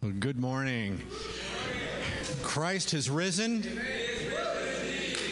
Well, 0.00 0.12
good 0.12 0.38
morning. 0.38 1.02
Christ 2.44 2.92
has 2.92 3.10
risen. 3.10 3.64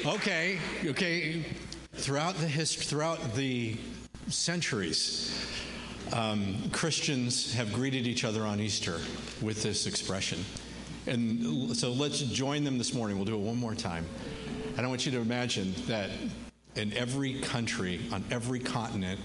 Okay, 0.05 0.59
okay. 0.85 1.45
Throughout 1.93 2.35
the 2.35 2.49
history, 2.49 2.83
throughout 2.85 3.35
the 3.35 3.77
centuries, 4.27 5.33
um, 6.13 6.57
Christians 6.73 7.55
have 7.55 7.73
greeted 7.73 8.09
each 8.09 8.25
other 8.25 8.43
on 8.43 8.59
Easter 8.59 8.99
with 9.41 9.63
this 9.63 9.87
expression. 9.87 10.45
And 11.07 11.77
so 11.77 11.93
let's 11.93 12.19
join 12.19 12.65
them 12.65 12.77
this 12.77 12.93
morning. 12.93 13.19
We'll 13.19 13.25
do 13.25 13.37
it 13.37 13.43
one 13.47 13.59
more 13.59 13.77
time. 13.77 14.05
And 14.77 14.85
I 14.85 14.89
want 14.89 15.07
you 15.07 15.13
to 15.13 15.21
imagine 15.21 15.77
that 15.87 16.11
in 16.75 16.93
every 16.95 17.35
country, 17.35 18.01
on 18.11 18.25
every 18.33 18.59
continent, 18.59 19.21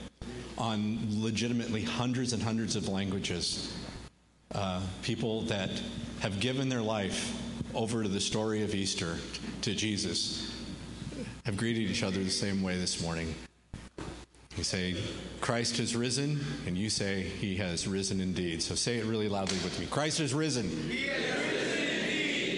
on 0.59 0.99
legitimately 1.09 1.81
hundreds 1.81 2.33
and 2.33 2.43
hundreds 2.43 2.75
of 2.75 2.87
languages, 2.89 3.73
uh, 4.53 4.81
people 5.01 5.41
that 5.43 5.69
have 6.19 6.39
given 6.39 6.69
their 6.69 6.81
life 6.81 7.37
over 7.73 8.03
to 8.03 8.09
the 8.09 8.19
story 8.19 8.63
of 8.63 8.75
Easter, 8.75 9.17
to 9.61 9.73
Jesus, 9.73 10.53
have 11.45 11.57
greeted 11.57 11.89
each 11.89 12.03
other 12.03 12.23
the 12.23 12.29
same 12.29 12.61
way 12.61 12.77
this 12.77 13.01
morning. 13.01 13.33
You 14.57 14.63
say, 14.63 14.97
Christ 15.39 15.77
has 15.77 15.95
risen, 15.95 16.43
and 16.67 16.77
you 16.77 16.89
say, 16.89 17.21
He 17.21 17.55
has 17.55 17.87
risen 17.87 18.19
indeed. 18.19 18.61
So 18.61 18.75
say 18.75 18.97
it 18.97 19.05
really 19.05 19.29
loudly 19.29 19.57
with 19.63 19.79
me 19.79 19.85
Christ 19.85 20.17
has 20.19 20.33
risen. 20.33 20.69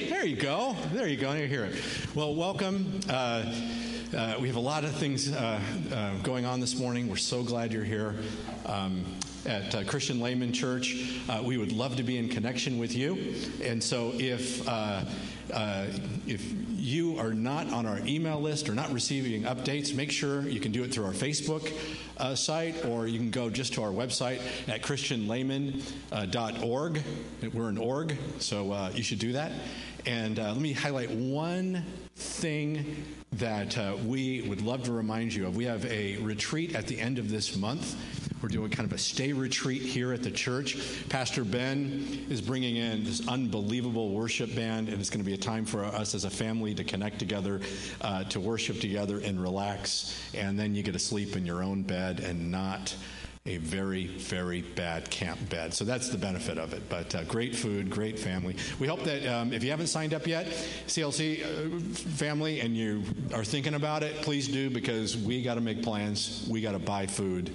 There 0.09 0.25
you 0.25 0.35
go. 0.35 0.75
There 0.93 1.07
you 1.07 1.17
go. 1.17 1.33
You 1.33 1.47
hear 1.47 1.65
it. 1.65 1.75
Well, 2.15 2.33
welcome. 2.33 2.99
Uh, 3.09 3.53
uh, 4.15 4.35
we 4.39 4.47
have 4.47 4.55
a 4.55 4.61
lot 4.61 4.83
of 4.83 4.91
things 4.91 5.31
uh, 5.31 5.59
uh 5.91 6.15
going 6.23 6.45
on 6.45 6.59
this 6.59 6.77
morning. 6.77 7.09
We're 7.09 7.17
so 7.17 7.43
glad 7.43 7.73
you're 7.73 7.83
here. 7.83 8.15
Um, 8.65 9.03
at 9.45 9.75
uh, 9.75 9.83
Christian 9.83 10.19
Layman 10.19 10.53
Church. 10.53 11.21
Uh, 11.29 11.41
we 11.43 11.57
would 11.57 11.71
love 11.71 11.95
to 11.97 12.03
be 12.03 12.17
in 12.17 12.29
connection 12.29 12.77
with 12.77 12.95
you. 12.95 13.35
And 13.61 13.83
so 13.83 14.11
if 14.15 14.67
uh, 14.67 15.05
uh, 15.51 15.87
if 16.25 16.41
you 16.77 17.19
are 17.19 17.33
not 17.33 17.69
on 17.71 17.85
our 17.85 17.99
email 18.05 18.39
list 18.39 18.69
or 18.69 18.75
not 18.75 18.91
receiving 18.91 19.43
updates, 19.43 19.95
make 19.95 20.11
sure 20.11 20.41
you 20.41 20.59
can 20.59 20.71
do 20.71 20.83
it 20.83 20.91
through 20.93 21.05
our 21.05 21.13
Facebook 21.13 21.71
uh, 22.17 22.35
site 22.35 22.85
or 22.85 23.07
you 23.07 23.19
can 23.19 23.31
go 23.31 23.49
just 23.49 23.73
to 23.73 23.83
our 23.83 23.91
website 23.91 24.39
at 24.67 24.81
christianlayman.org. 24.81 27.03
We're 27.53 27.69
an 27.69 27.77
org, 27.77 28.17
so 28.39 28.71
uh, 28.71 28.91
you 28.93 29.03
should 29.03 29.19
do 29.19 29.33
that. 29.33 29.51
And 30.05 30.39
uh, 30.39 30.51
let 30.51 30.59
me 30.59 30.73
highlight 30.73 31.11
one 31.11 31.85
thing 32.15 33.05
that 33.33 33.77
uh, 33.77 33.95
we 34.05 34.41
would 34.41 34.61
love 34.61 34.83
to 34.83 34.91
remind 34.91 35.33
you 35.33 35.47
of. 35.47 35.55
We 35.55 35.63
have 35.65 35.85
a 35.85 36.17
retreat 36.17 36.75
at 36.75 36.87
the 36.87 36.99
end 36.99 37.19
of 37.19 37.29
this 37.29 37.55
month. 37.55 37.95
We're 38.43 38.49
doing 38.49 38.71
kind 38.71 38.85
of 38.85 38.91
a 38.91 38.97
stay 38.97 39.31
retreat 39.31 39.83
here 39.83 40.11
at 40.11 40.21
the 40.21 40.29
church. 40.29 40.77
Pastor 41.07 41.45
Ben 41.45 42.25
is 42.29 42.41
bringing 42.41 42.75
in 42.75 43.05
this 43.05 43.25
unbelievable 43.25 44.09
worship 44.09 44.53
band, 44.53 44.89
and 44.89 44.99
it's 44.99 45.09
going 45.09 45.23
to 45.23 45.25
be 45.25 45.33
a 45.33 45.37
time 45.37 45.63
for 45.63 45.85
us 45.85 46.13
as 46.13 46.25
a 46.25 46.29
family 46.29 46.75
to 46.75 46.83
connect 46.83 47.19
together, 47.19 47.61
uh, 48.01 48.25
to 48.25 48.41
worship 48.41 48.81
together 48.81 49.19
and 49.19 49.41
relax. 49.41 50.21
And 50.33 50.59
then 50.59 50.75
you 50.75 50.83
get 50.83 50.91
to 50.91 50.99
sleep 50.99 51.37
in 51.37 51.45
your 51.45 51.63
own 51.63 51.83
bed 51.83 52.19
and 52.19 52.51
not 52.51 52.93
a 53.45 53.57
very, 53.57 54.07
very 54.07 54.61
bad 54.61 55.09
camp 55.09 55.39
bed. 55.49 55.73
So 55.73 55.85
that's 55.85 56.09
the 56.09 56.17
benefit 56.17 56.57
of 56.57 56.73
it. 56.73 56.89
But 56.89 57.15
uh, 57.15 57.23
great 57.23 57.55
food, 57.55 57.89
great 57.89 58.19
family. 58.19 58.57
We 58.77 58.87
hope 58.87 59.03
that 59.03 59.25
um, 59.25 59.53
if 59.53 59.63
you 59.63 59.69
haven't 59.69 59.87
signed 59.87 60.13
up 60.13 60.27
yet, 60.27 60.47
CLC 60.87 61.43
uh, 61.43 61.79
family, 62.17 62.59
and 62.59 62.75
you 62.75 63.03
are 63.33 63.45
thinking 63.45 63.75
about 63.75 64.03
it, 64.03 64.21
please 64.21 64.49
do 64.49 64.69
because 64.69 65.15
we 65.15 65.41
got 65.41 65.55
to 65.55 65.61
make 65.61 65.81
plans. 65.81 66.45
We 66.49 66.59
got 66.59 66.73
to 66.73 66.79
buy 66.79 67.05
food. 67.05 67.49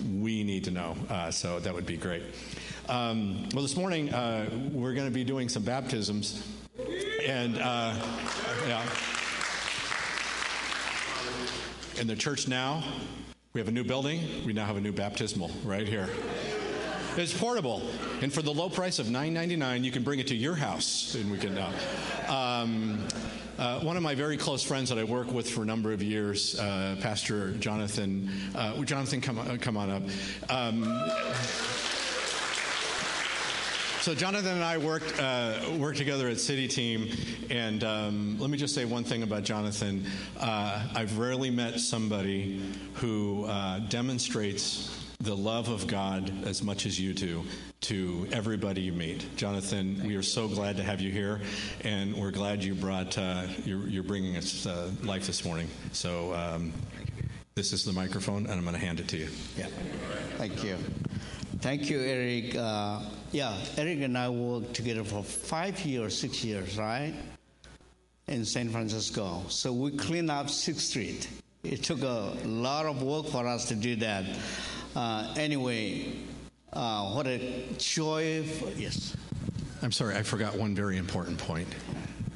We 0.00 0.44
need 0.44 0.64
to 0.64 0.70
know. 0.70 0.96
Uh, 1.08 1.30
so 1.30 1.58
that 1.60 1.74
would 1.74 1.86
be 1.86 1.96
great. 1.96 2.22
Um, 2.88 3.48
well, 3.52 3.62
this 3.62 3.76
morning 3.76 4.12
uh, 4.14 4.48
we're 4.72 4.94
going 4.94 5.08
to 5.08 5.14
be 5.14 5.24
doing 5.24 5.48
some 5.48 5.62
baptisms. 5.62 6.46
And, 7.26 7.58
uh, 7.58 7.94
yeah. 8.66 8.82
In 12.00 12.06
the 12.06 12.16
church 12.16 12.46
now, 12.46 12.84
we 13.52 13.60
have 13.60 13.68
a 13.68 13.72
new 13.72 13.84
building. 13.84 14.20
We 14.46 14.52
now 14.52 14.66
have 14.66 14.76
a 14.76 14.80
new 14.80 14.92
baptismal 14.92 15.50
right 15.64 15.86
here. 15.86 16.08
It's 17.16 17.36
portable, 17.36 17.82
and 18.22 18.32
for 18.32 18.42
the 18.42 18.52
low 18.52 18.68
price 18.68 18.98
of 18.98 19.06
$9.99, 19.06 19.82
you 19.82 19.90
can 19.90 20.02
bring 20.02 20.20
it 20.20 20.28
to 20.28 20.36
your 20.36 20.54
house, 20.54 21.14
and 21.14 21.30
we 21.30 21.38
can. 21.38 21.58
Uh, 21.58 21.72
um, 22.28 23.04
uh, 23.58 23.80
one 23.80 23.96
of 23.96 24.04
my 24.04 24.14
very 24.14 24.36
close 24.36 24.62
friends 24.62 24.88
that 24.88 24.98
I 24.98 25.04
work 25.04 25.32
with 25.32 25.50
for 25.50 25.62
a 25.62 25.66
number 25.66 25.92
of 25.92 26.00
years, 26.00 26.58
uh, 26.60 26.96
Pastor 27.00 27.52
Jonathan. 27.54 28.30
Uh, 28.54 28.80
Jonathan, 28.84 29.20
come 29.20 29.38
on, 29.38 29.58
come 29.58 29.76
on 29.76 29.90
up. 29.90 30.02
Um, 30.48 30.84
so 34.00 34.14
Jonathan 34.14 34.52
and 34.52 34.64
I 34.64 34.78
worked 34.78 35.20
uh, 35.20 35.58
worked 35.76 35.98
together 35.98 36.28
at 36.28 36.38
City 36.38 36.68
Team, 36.68 37.10
and 37.50 37.82
um, 37.82 38.36
let 38.38 38.48
me 38.48 38.56
just 38.56 38.74
say 38.74 38.84
one 38.84 39.02
thing 39.02 39.24
about 39.24 39.42
Jonathan. 39.42 40.06
Uh, 40.38 40.86
I've 40.94 41.18
rarely 41.18 41.50
met 41.50 41.80
somebody 41.80 42.62
who 42.94 43.44
uh, 43.44 43.80
demonstrates 43.80 44.97
the 45.20 45.36
love 45.36 45.68
of 45.68 45.86
God 45.86 46.32
as 46.46 46.62
much 46.62 46.86
as 46.86 47.00
you 47.00 47.12
do 47.12 47.44
to 47.80 48.28
everybody 48.32 48.82
you 48.82 48.92
meet. 48.92 49.36
Jonathan, 49.36 50.00
we 50.04 50.14
are 50.14 50.22
so 50.22 50.46
glad 50.46 50.76
to 50.76 50.82
have 50.82 51.00
you 51.00 51.10
here, 51.10 51.40
and 51.82 52.14
we're 52.14 52.30
glad 52.30 52.62
you 52.62 52.74
brought 52.74 53.18
uh, 53.18 53.42
you're, 53.64 53.88
you're, 53.88 54.02
bringing 54.04 54.36
us 54.36 54.66
uh, 54.66 54.90
life 55.02 55.26
this 55.26 55.44
morning. 55.44 55.68
So. 55.92 56.34
Um, 56.34 56.72
this 57.58 57.72
is 57.72 57.84
the 57.84 57.92
microphone, 57.92 58.46
and 58.46 58.52
I'm 58.52 58.62
going 58.62 58.76
to 58.76 58.80
hand 58.80 59.00
it 59.00 59.08
to 59.08 59.16
you. 59.16 59.28
Yeah. 59.56 59.66
Thank 60.36 60.62
you. 60.62 60.76
Thank 61.58 61.90
you, 61.90 61.98
Eric. 61.98 62.54
Uh, 62.54 63.00
yeah, 63.32 63.52
Eric 63.76 63.98
and 64.02 64.16
I 64.16 64.28
worked 64.28 64.74
together 64.74 65.02
for 65.02 65.24
five 65.24 65.80
years, 65.80 66.16
six 66.16 66.44
years, 66.44 66.78
right? 66.78 67.12
In 68.28 68.44
San 68.44 68.68
Francisco. 68.68 69.42
So 69.48 69.72
we 69.72 69.90
cleaned 69.90 70.30
up 70.30 70.50
Sixth 70.50 70.82
Street. 70.82 71.28
It 71.64 71.82
took 71.82 72.02
a 72.02 72.36
lot 72.44 72.86
of 72.86 73.02
work 73.02 73.26
for 73.26 73.44
us 73.44 73.66
to 73.70 73.74
do 73.74 73.96
that. 73.96 74.24
Uh, 74.96 75.34
anyway, 75.36 76.12
uh, 76.72 77.10
what 77.10 77.26
a 77.26 77.66
joy! 77.78 78.44
For, 78.44 78.70
yes. 78.70 79.16
I'm 79.82 79.92
sorry, 79.92 80.16
I 80.16 80.22
forgot 80.22 80.56
one 80.56 80.74
very 80.74 80.96
important 80.96 81.38
point 81.38 81.68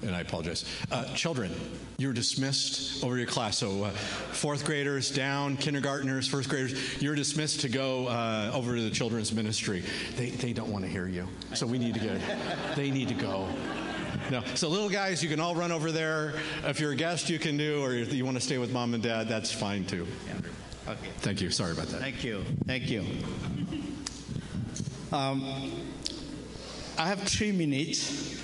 and 0.03 0.15
I 0.15 0.21
apologize. 0.21 0.65
Uh, 0.91 1.05
children, 1.15 1.53
you're 1.97 2.13
dismissed 2.13 3.05
over 3.05 3.17
your 3.17 3.27
class. 3.27 3.59
So, 3.59 3.85
uh, 3.85 3.91
fourth 3.91 4.65
graders 4.65 5.11
down, 5.11 5.57
kindergartners, 5.57 6.27
first 6.27 6.49
graders, 6.49 7.01
you're 7.01 7.15
dismissed 7.15 7.61
to 7.61 7.69
go 7.69 8.09
uh, 8.09 8.51
over 8.53 8.77
to 8.77 8.83
the 8.83 8.91
children's 8.91 9.33
ministry. 9.33 9.83
They, 10.17 10.31
they 10.31 10.53
don't 10.53 10.71
want 10.71 10.85
to 10.85 10.91
hear 10.91 11.07
you. 11.07 11.29
So, 11.55 11.67
we 11.67 11.79
need 11.79 11.95
to 11.95 12.01
go. 12.01 12.19
They 12.75 12.91
need 12.91 13.09
to 13.09 13.15
go. 13.15 13.49
No. 14.31 14.43
So, 14.55 14.69
little 14.69 14.91
guys, 14.91 15.23
you 15.23 15.29
can 15.29 15.41
all 15.41 15.55
run 15.55 15.73
over 15.73 15.93
there. 15.93 16.35
If 16.65 16.81
you're 16.81 16.93
a 16.93 16.97
guest, 16.97 17.31
you 17.31 17.39
can 17.39 17.57
do, 17.57 17.83
or 17.83 17.95
you 17.95 18.25
want 18.25 18.37
to 18.37 18.43
stay 18.43 18.59
with 18.59 18.73
mom 18.73 18.95
and 18.95 19.03
dad, 19.03 19.29
that's 19.29 19.53
fine 19.53 19.85
too. 19.85 20.07
Okay. 20.89 21.11
Thank 21.19 21.41
you. 21.41 21.51
Sorry 21.51 21.73
about 21.73 21.87
that. 21.89 22.01
Thank 22.01 22.25
you. 22.25 22.45
Thank 22.67 22.89
you. 22.89 23.05
Um, 25.13 25.45
I 26.99 27.07
have 27.07 27.21
three 27.21 27.53
minutes 27.53 28.41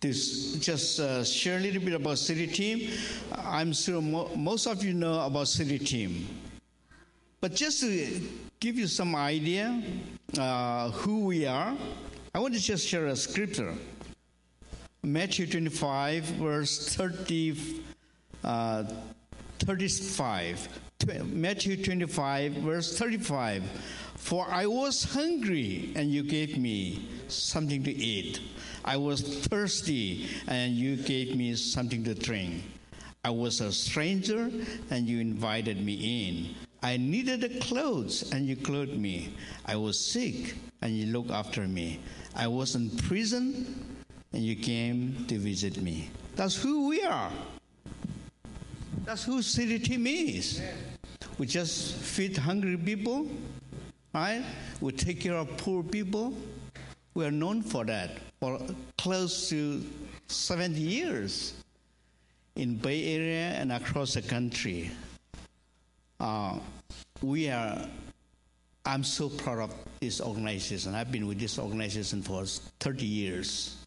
to 0.00 0.12
just 0.12 1.00
uh, 1.00 1.24
share 1.24 1.58
a 1.58 1.60
little 1.60 1.82
bit 1.82 1.94
about 1.94 2.18
City 2.18 2.46
Team. 2.46 2.90
I'm 3.32 3.72
sure 3.72 4.00
mo- 4.00 4.30
most 4.36 4.66
of 4.66 4.84
you 4.84 4.94
know 4.94 5.20
about 5.20 5.48
City 5.48 5.78
Team. 5.78 6.26
But 7.40 7.54
just 7.54 7.80
to 7.80 8.20
give 8.60 8.78
you 8.78 8.86
some 8.86 9.16
idea 9.16 9.82
uh, 10.38 10.90
who 10.90 11.24
we 11.24 11.46
are, 11.46 11.74
I 12.34 12.38
want 12.38 12.54
to 12.54 12.60
just 12.60 12.86
share 12.86 13.06
a 13.06 13.16
scripture. 13.16 13.74
Matthew 15.02 15.46
25, 15.48 16.22
verse 16.24 16.94
30, 16.94 17.58
uh, 18.44 18.84
35. 19.62 20.68
Matthew 21.24 21.82
25, 21.82 22.52
verse 22.52 22.98
35. 22.98 23.62
For 24.16 24.46
I 24.48 24.66
was 24.66 25.02
hungry, 25.02 25.92
and 25.96 26.10
you 26.10 26.22
gave 26.22 26.56
me 26.56 27.08
something 27.28 27.82
to 27.82 27.90
eat. 27.90 28.40
I 28.84 28.96
was 28.96 29.20
thirsty, 29.46 30.28
and 30.46 30.72
you 30.74 30.96
gave 30.96 31.36
me 31.36 31.54
something 31.54 32.04
to 32.04 32.14
drink. 32.14 32.62
I 33.24 33.30
was 33.30 33.60
a 33.60 33.72
stranger, 33.72 34.50
and 34.90 35.06
you 35.06 35.20
invited 35.20 35.84
me 35.84 35.94
in. 36.28 36.54
I 36.82 36.96
needed 36.96 37.40
the 37.40 37.60
clothes, 37.60 38.32
and 38.32 38.46
you 38.46 38.56
clothed 38.56 38.96
me. 38.96 39.34
I 39.66 39.76
was 39.76 39.98
sick, 39.98 40.54
and 40.82 40.96
you 40.96 41.06
looked 41.06 41.30
after 41.30 41.68
me. 41.68 42.00
I 42.34 42.48
was 42.48 42.74
in 42.74 42.90
prison, 42.90 43.96
and 44.32 44.42
you 44.42 44.56
came 44.56 45.24
to 45.28 45.38
visit 45.38 45.80
me. 45.80 46.10
That's 46.34 46.56
who 46.56 46.88
we 46.88 47.02
are. 47.04 47.30
That's 49.04 49.24
who 49.24 49.42
City 49.42 49.78
Team 49.78 50.06
is. 50.06 50.62
We 51.38 51.46
just 51.46 51.96
feed 51.96 52.36
hungry 52.36 52.76
people, 52.76 53.26
right? 54.14 54.44
We 54.80 54.92
take 54.92 55.20
care 55.20 55.34
of 55.34 55.56
poor 55.56 55.82
people. 55.82 56.34
We 57.14 57.26
are 57.26 57.30
known 57.30 57.62
for 57.62 57.84
that 57.84 58.10
for 58.40 58.60
close 58.96 59.48
to 59.50 59.84
70 60.28 60.80
years 60.80 61.54
in 62.56 62.76
Bay 62.76 63.14
Area 63.16 63.50
and 63.58 63.72
across 63.72 64.14
the 64.14 64.22
country. 64.22 64.90
Uh, 66.20 66.58
we 67.22 67.48
are 67.50 67.86
I'm 68.84 69.04
so 69.04 69.28
proud 69.28 69.60
of 69.60 69.74
this 70.00 70.20
organization. 70.20 70.94
I've 70.94 71.12
been 71.12 71.26
with 71.26 71.38
this 71.38 71.58
organization 71.58 72.22
for 72.22 72.44
30 72.80 73.06
years. 73.06 73.81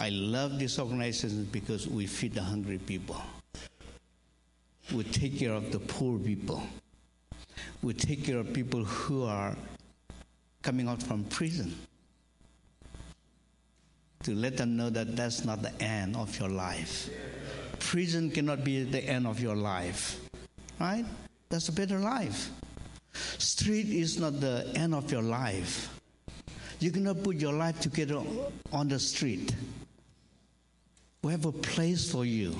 I 0.00 0.08
love 0.08 0.58
this 0.58 0.78
organization 0.78 1.46
because 1.52 1.86
we 1.86 2.06
feed 2.06 2.32
the 2.32 2.42
hungry 2.42 2.78
people. 2.78 3.20
We 4.94 5.04
take 5.04 5.38
care 5.38 5.52
of 5.52 5.70
the 5.72 5.78
poor 5.78 6.18
people. 6.18 6.62
We 7.82 7.92
take 7.92 8.24
care 8.24 8.38
of 8.38 8.50
people 8.54 8.82
who 8.82 9.24
are 9.24 9.54
coming 10.62 10.88
out 10.88 11.02
from 11.02 11.24
prison. 11.24 11.76
To 14.22 14.34
let 14.34 14.56
them 14.56 14.74
know 14.74 14.88
that 14.88 15.16
that's 15.16 15.44
not 15.44 15.60
the 15.60 15.82
end 15.82 16.16
of 16.16 16.38
your 16.40 16.48
life. 16.48 17.10
Prison 17.78 18.30
cannot 18.30 18.64
be 18.64 18.84
the 18.84 19.04
end 19.04 19.26
of 19.26 19.38
your 19.38 19.54
life. 19.54 20.18
Right? 20.80 21.04
That's 21.50 21.68
a 21.68 21.72
better 21.72 21.98
life. 21.98 22.48
Street 23.12 23.90
is 23.90 24.18
not 24.18 24.40
the 24.40 24.66
end 24.74 24.94
of 24.94 25.12
your 25.12 25.22
life. 25.22 25.94
You 26.78 26.90
cannot 26.90 27.22
put 27.22 27.36
your 27.36 27.52
life 27.52 27.80
together 27.80 28.22
on 28.72 28.88
the 28.88 28.98
street. 28.98 29.54
We 31.22 31.32
have 31.32 31.44
a 31.44 31.52
place 31.52 32.10
for 32.10 32.24
you. 32.24 32.56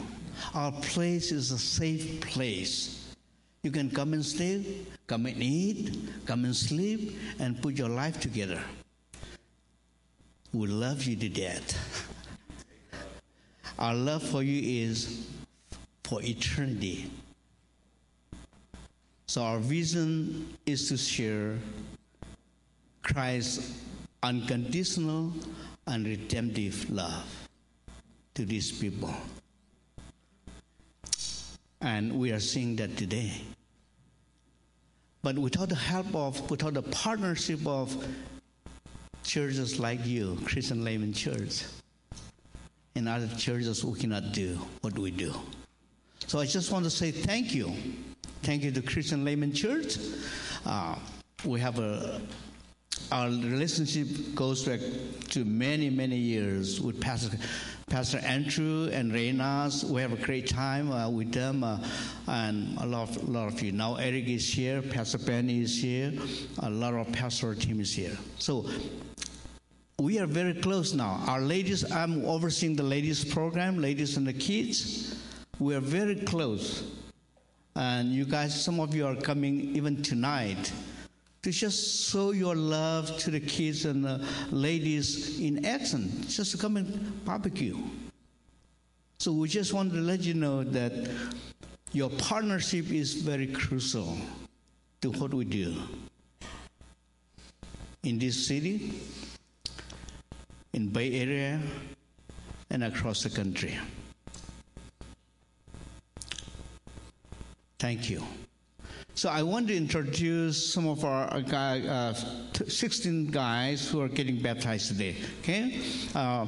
Our 0.55 0.73
place 0.73 1.33
is 1.33 1.51
a 1.51 1.59
safe 1.59 2.21
place. 2.21 3.15
You 3.63 3.71
can 3.71 3.91
come 3.91 4.13
and 4.13 4.25
stay, 4.25 4.83
come 5.07 5.27
and 5.27 5.43
eat, 5.43 5.99
come 6.27 6.45
and 6.45 6.55
sleep, 6.55 7.17
and 7.39 7.61
put 7.61 7.75
your 7.79 7.89
life 7.89 8.21
together. 8.21 8.61
We 10.53 10.67
love 10.67 11.05
you 11.05 11.17
to 11.17 11.29
death. 11.29 12.07
Our 13.79 13.95
love 13.95 14.23
for 14.23 14.43
you 14.43 14.85
is 14.85 15.27
for 16.05 16.23
eternity. 16.23 17.11
So, 19.27 19.43
our 19.43 19.59
vision 19.59 20.55
is 20.67 20.89
to 20.89 20.99
share 20.99 21.57
Christ's 23.03 23.81
unconditional 24.23 25.33
and 25.87 26.05
redemptive 26.05 26.91
love 26.91 27.40
to 28.35 28.45
these 28.45 28.71
people. 28.71 29.15
And 31.81 32.19
we 32.19 32.33
are 32.33 32.41
seeing 32.41 32.77
that 32.77 32.97
today. 32.97 33.33
But 35.23 35.39
without 35.39 35.69
the 35.69 35.75
help 35.75 36.15
of, 36.15 36.51
without 36.51 36.75
the 36.75 36.83
partnership 36.83 37.67
of 37.67 37.95
churches 39.23 39.79
like 39.79 40.05
you, 40.07 40.39
Christian 40.45 40.85
Layman 40.85 41.13
Church, 41.13 41.65
and 42.97 43.09
other 43.09 43.29
churches, 43.37 43.85
we 43.85 43.99
cannot 43.99 44.33
do 44.33 44.59
what 44.81 44.99
we 44.99 45.11
do. 45.11 45.35
So 46.27 46.39
I 46.39 46.47
just 46.47 46.71
want 46.71 46.85
to 46.85 46.91
say 46.91 47.11
thank 47.11 47.55
you. 47.55 47.73
Thank 48.43 48.63
you 48.63 48.71
to 48.73 48.83
Christian 48.83 49.25
Layman 49.25 49.53
Church. 49.53 49.97
Uh, 50.65 50.97
we 51.45 51.61
have 51.61 51.79
a 51.79 52.21
our 53.13 53.29
relationship 53.29 54.35
goes 54.35 54.65
back 54.65 54.81
to 55.31 55.45
many, 55.45 55.91
many 55.91 56.17
years 56.17 56.81
with 56.81 57.01
Pastor, 57.01 57.37
Pastor 57.89 58.19
Andrew 58.19 58.89
and 58.93 59.11
Reynas. 59.13 59.85
We 59.85 60.01
have 60.01 60.13
a 60.13 60.17
great 60.17 60.49
time 60.49 60.93
uh, 60.93 61.11
with 61.11 61.33
them, 61.33 61.65
uh, 61.65 61.79
and 62.29 62.79
a 62.79 62.87
lot, 62.87 63.17
of, 63.17 63.29
lot 63.29 63.53
of 63.53 63.61
you. 63.63 63.73
Now 63.73 63.97
Eric 63.97 64.29
is 64.29 64.53
here, 64.53 64.81
Pastor 64.81 65.19
Penny 65.19 65.63
is 65.63 65.83
here, 65.83 66.13
a 66.61 66.71
lot 66.71 66.95
of 66.95 67.11
pastoral 67.13 67.57
team 67.57 67.81
is 67.81 67.93
here. 67.93 68.17
So 68.39 68.69
we 69.99 70.19
are 70.19 70.27
very 70.27 70.55
close 70.55 70.95
now. 70.95 71.23
Our 71.27 71.41
ladies, 71.41 71.91
I'm 71.91 72.25
overseeing 72.25 72.77
the 72.77 72.85
ladies 72.85 73.25
program, 73.25 73.79
ladies 73.79 74.17
and 74.17 74.27
the 74.27 74.33
kids. 74.33 75.17
We 75.59 75.75
are 75.75 75.81
very 75.81 76.17
close. 76.17 76.85
And 77.75 78.13
you 78.13 78.25
guys, 78.25 78.65
some 78.65 78.79
of 78.79 78.95
you 78.95 79.07
are 79.07 79.17
coming 79.17 79.75
even 79.77 80.03
tonight 80.03 80.73
to 81.43 81.51
just 81.51 82.11
show 82.11 82.33
your 82.33 82.55
love 82.55 83.17
to 83.19 83.31
the 83.31 83.41
kids 83.41 83.85
and 83.87 84.05
the 84.05 84.27
ladies 84.51 85.41
in 85.41 85.65
action, 85.65 86.11
just 86.29 86.53
to 86.53 86.59
come 86.59 86.77
and 86.77 87.25
barbecue. 87.25 87.79
So 89.19 89.33
we 89.33 89.49
just 89.49 89.73
want 89.73 89.93
to 89.93 90.01
let 90.01 90.21
you 90.21 90.35
know 90.35 90.65
that 90.65 90.93
your 91.93 92.11
partnership 92.11 92.91
is 92.91 93.15
very 93.15 93.47
crucial 93.47 94.17
to 95.01 95.11
what 95.13 95.33
we 95.33 95.45
do 95.45 95.77
in 98.03 98.19
this 98.19 98.47
city, 98.47 98.95
in 100.73 100.89
Bay 100.89 101.21
Area, 101.21 101.61
and 102.71 102.85
across 102.85 103.23
the 103.23 103.31
country. 103.31 103.79
Thank 107.79 108.11
you. 108.11 108.23
So 109.21 109.29
I 109.29 109.43
want 109.43 109.69
to 109.69 109.77
introduce 109.77 110.73
some 110.73 110.89
of 110.89 111.05
our 111.05 111.31
uh, 111.31 111.41
guy, 111.41 111.83
uh, 111.83 112.15
16 112.15 113.27
guys 113.27 113.87
who 113.87 114.01
are 114.01 114.09
getting 114.09 114.41
baptized 114.41 114.89
today. 114.89 115.15
Okay, 115.43 115.83
uh, 116.15 116.47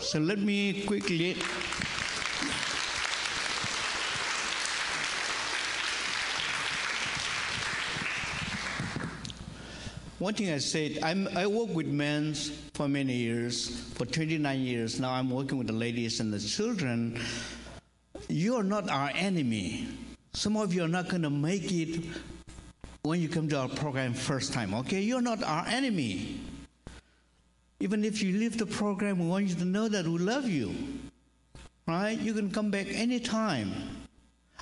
so 0.00 0.18
let 0.18 0.38
me 0.38 0.86
quickly. 0.86 1.34
One 10.18 10.32
thing 10.32 10.54
I 10.54 10.58
said, 10.60 11.00
I'm, 11.02 11.28
I 11.36 11.46
work 11.46 11.68
with 11.74 11.88
men 11.88 12.32
for 12.72 12.88
many 12.88 13.12
years, 13.12 13.68
for 13.92 14.06
29 14.06 14.58
years. 14.58 14.98
Now 14.98 15.12
I'm 15.12 15.28
working 15.28 15.58
with 15.58 15.66
the 15.66 15.74
ladies 15.74 16.20
and 16.20 16.32
the 16.32 16.40
children. 16.40 17.20
You 18.30 18.56
are 18.56 18.64
not 18.64 18.88
our 18.88 19.10
enemy. 19.14 19.86
Some 20.34 20.56
of 20.56 20.74
you 20.74 20.82
are 20.82 20.88
not 20.88 21.08
going 21.08 21.22
to 21.22 21.30
make 21.30 21.70
it 21.70 22.04
when 23.02 23.20
you 23.20 23.28
come 23.28 23.48
to 23.50 23.56
our 23.56 23.68
program 23.68 24.12
first 24.12 24.52
time, 24.52 24.74
okay? 24.74 25.00
You're 25.00 25.22
not 25.22 25.42
our 25.44 25.64
enemy. 25.68 26.40
Even 27.78 28.04
if 28.04 28.20
you 28.20 28.36
leave 28.36 28.58
the 28.58 28.66
program, 28.66 29.20
we 29.20 29.26
want 29.26 29.46
you 29.46 29.54
to 29.54 29.64
know 29.64 29.88
that 29.88 30.06
we 30.06 30.18
love 30.18 30.48
you. 30.48 30.74
Right? 31.86 32.18
You 32.18 32.34
can 32.34 32.50
come 32.50 32.70
back 32.70 32.86
anytime. 32.88 33.72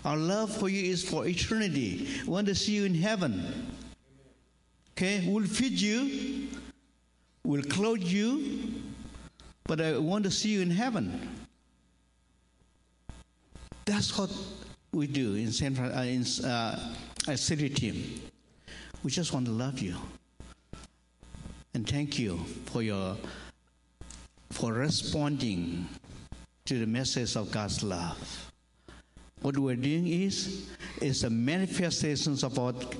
Our 0.04 0.16
love 0.16 0.54
for 0.54 0.68
you 0.68 0.90
is 0.90 1.08
for 1.08 1.26
eternity. 1.26 2.08
We 2.26 2.32
want 2.32 2.48
to 2.48 2.54
see 2.54 2.72
you 2.72 2.84
in 2.84 2.94
heaven. 2.94 3.72
Okay? 4.96 5.26
We'll 5.26 5.46
feed 5.46 5.80
you, 5.80 6.48
we'll 7.44 7.62
clothe 7.62 8.02
you, 8.02 8.74
but 9.64 9.80
I 9.80 9.96
want 9.98 10.24
to 10.24 10.30
see 10.30 10.50
you 10.50 10.60
in 10.60 10.70
heaven. 10.70 11.30
That's 13.86 14.18
what 14.18 14.30
we 14.92 15.06
do 15.06 15.34
in 15.34 15.50
San 15.50 15.76
uh, 15.78 16.02
in 16.02 16.24
uh, 16.44 16.94
a 17.28 17.36
city 17.36 17.68
team. 17.68 18.20
We 19.02 19.10
just 19.10 19.32
want 19.32 19.46
to 19.46 19.52
love 19.52 19.80
you 19.80 19.96
and 21.74 21.88
thank 21.88 22.18
you 22.18 22.38
for 22.66 22.82
your 22.82 23.16
for 24.50 24.72
responding 24.74 25.88
to 26.66 26.78
the 26.78 26.86
message 26.86 27.36
of 27.36 27.50
God's 27.50 27.82
love. 27.82 28.52
What 29.40 29.56
we're 29.56 29.76
doing 29.76 30.06
is 30.06 30.70
is 31.00 31.24
a 31.24 31.30
manifestations 31.30 32.44
of 32.44 32.58
what 32.58 32.94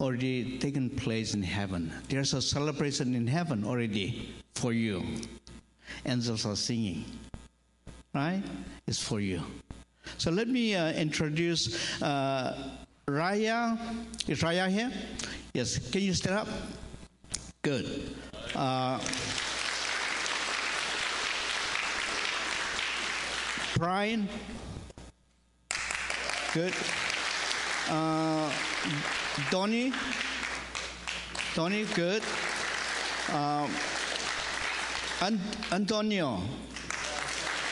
already 0.00 0.58
taken 0.58 0.90
place 0.90 1.34
in 1.34 1.42
heaven. 1.42 1.92
There's 2.08 2.34
a 2.34 2.42
celebration 2.42 3.14
in 3.14 3.26
heaven 3.26 3.64
already 3.64 4.34
for 4.54 4.72
you. 4.72 5.04
Angels 6.04 6.44
are 6.44 6.56
singing. 6.56 7.04
Right? 8.12 8.42
It's 8.86 9.02
for 9.02 9.20
you. 9.20 9.42
So 10.18 10.30
let 10.30 10.48
me 10.48 10.74
uh, 10.74 10.92
introduce 10.92 12.02
uh, 12.02 12.56
Raya. 13.08 13.78
Is 14.28 14.40
Raya 14.40 14.68
here? 14.68 14.92
Yes. 15.54 15.78
Can 15.90 16.02
you 16.02 16.14
stand 16.14 16.36
up? 16.36 16.48
Good. 17.62 18.16
Uh, 18.54 19.00
Brian. 23.76 24.28
Good. 26.54 26.72
Uh, 27.88 28.50
Donnie. 29.50 29.92
Donnie, 31.54 31.84
good. 31.94 32.22
Um, 33.32 33.70
Antonio. 35.72 36.40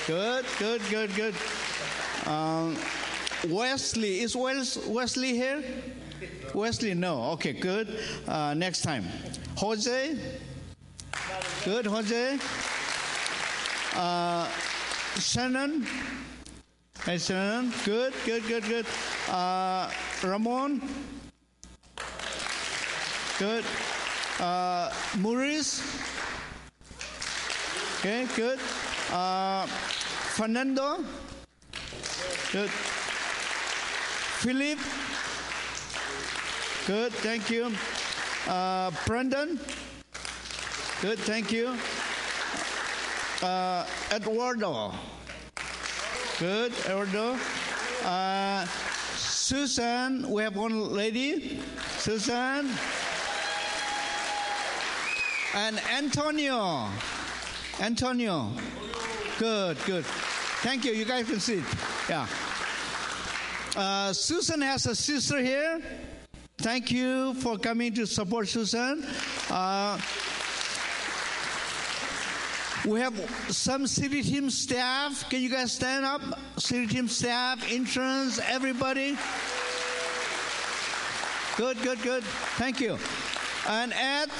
Good, 0.07 0.45
good, 0.59 0.83
good, 0.91 1.15
good. 1.15 1.35
Um, 2.27 2.77
Wesley, 3.49 4.21
is 4.21 4.35
Wesley 4.35 5.35
here? 5.35 5.63
Wesley, 6.55 6.95
no. 6.95 7.33
Okay, 7.33 7.53
good. 7.53 7.99
Uh, 8.27 8.55
next 8.55 8.83
time. 8.83 9.05
Jose? 9.59 10.17
Good, 11.65 11.87
Jose. 11.87 12.39
Uh, 13.95 14.49
Shannon? 15.19 15.87
Hey, 17.05 17.19
Shannon. 17.19 17.73
Good, 17.85 18.15
good, 18.25 18.47
good, 18.47 18.65
good. 18.65 18.87
Uh, 19.29 19.91
Ramon? 20.23 20.81
Good. 23.39 23.65
Uh, 24.41 24.91
Maurice? 25.19 25.83
Okay, 27.99 28.27
good. 28.35 28.59
Uh, 29.13 29.67
Fernando? 30.37 31.05
Good. 32.55 32.71
Philip? 34.39 34.79
Good, 36.87 37.13
thank 37.15 37.51
you. 37.51 37.73
Uh, 38.47 38.93
Brendan? 39.07 39.59
Good, 41.03 41.19
thank 41.19 41.51
you. 41.51 41.77
Uh, 43.43 43.85
Eduardo? 44.13 44.95
Good, 46.39 46.73
Eduardo. 46.87 47.37
Uh, 48.05 48.67
Susan, 49.17 50.31
we 50.31 50.45
have 50.45 50.55
one 50.55 50.95
lady. 50.95 51.61
Susan. 51.99 52.71
And 55.57 55.81
Antonio. 55.91 56.89
Antonio. 57.81 58.53
Good, 59.41 59.77
good. 59.87 60.05
Thank 60.65 60.85
you. 60.85 60.93
You 60.93 61.05
guys 61.05 61.29
can 61.29 61.41
sit. 61.41 61.65
Yeah. 62.09 62.27
Uh, 63.77 64.13
Susan 64.13 64.61
has 64.61 64.87
a 64.87 64.95
sister 64.95 65.39
here. 65.39 65.83
Thank 66.59 66.93
you 66.93 67.35
for 67.35 67.59
coming 67.59 67.93
to 67.95 68.07
support 68.07 68.47
Susan. 68.47 69.05
Uh, 69.51 69.99
we 72.87 73.01
have 73.01 73.15
some 73.51 73.89
city 73.89 74.23
team 74.23 74.49
staff. 74.49 75.29
Can 75.29 75.41
you 75.41 75.49
guys 75.49 75.73
stand 75.73 76.05
up? 76.05 76.23
City 76.57 76.87
team 76.87 77.09
staff, 77.09 77.69
interns, 77.73 78.39
everybody. 78.39 79.19
Good, 81.57 81.83
good, 81.83 82.01
good. 82.03 82.23
Thank 82.57 82.81
you. 82.81 82.97
And 83.69 83.93
Ed. 83.93 84.31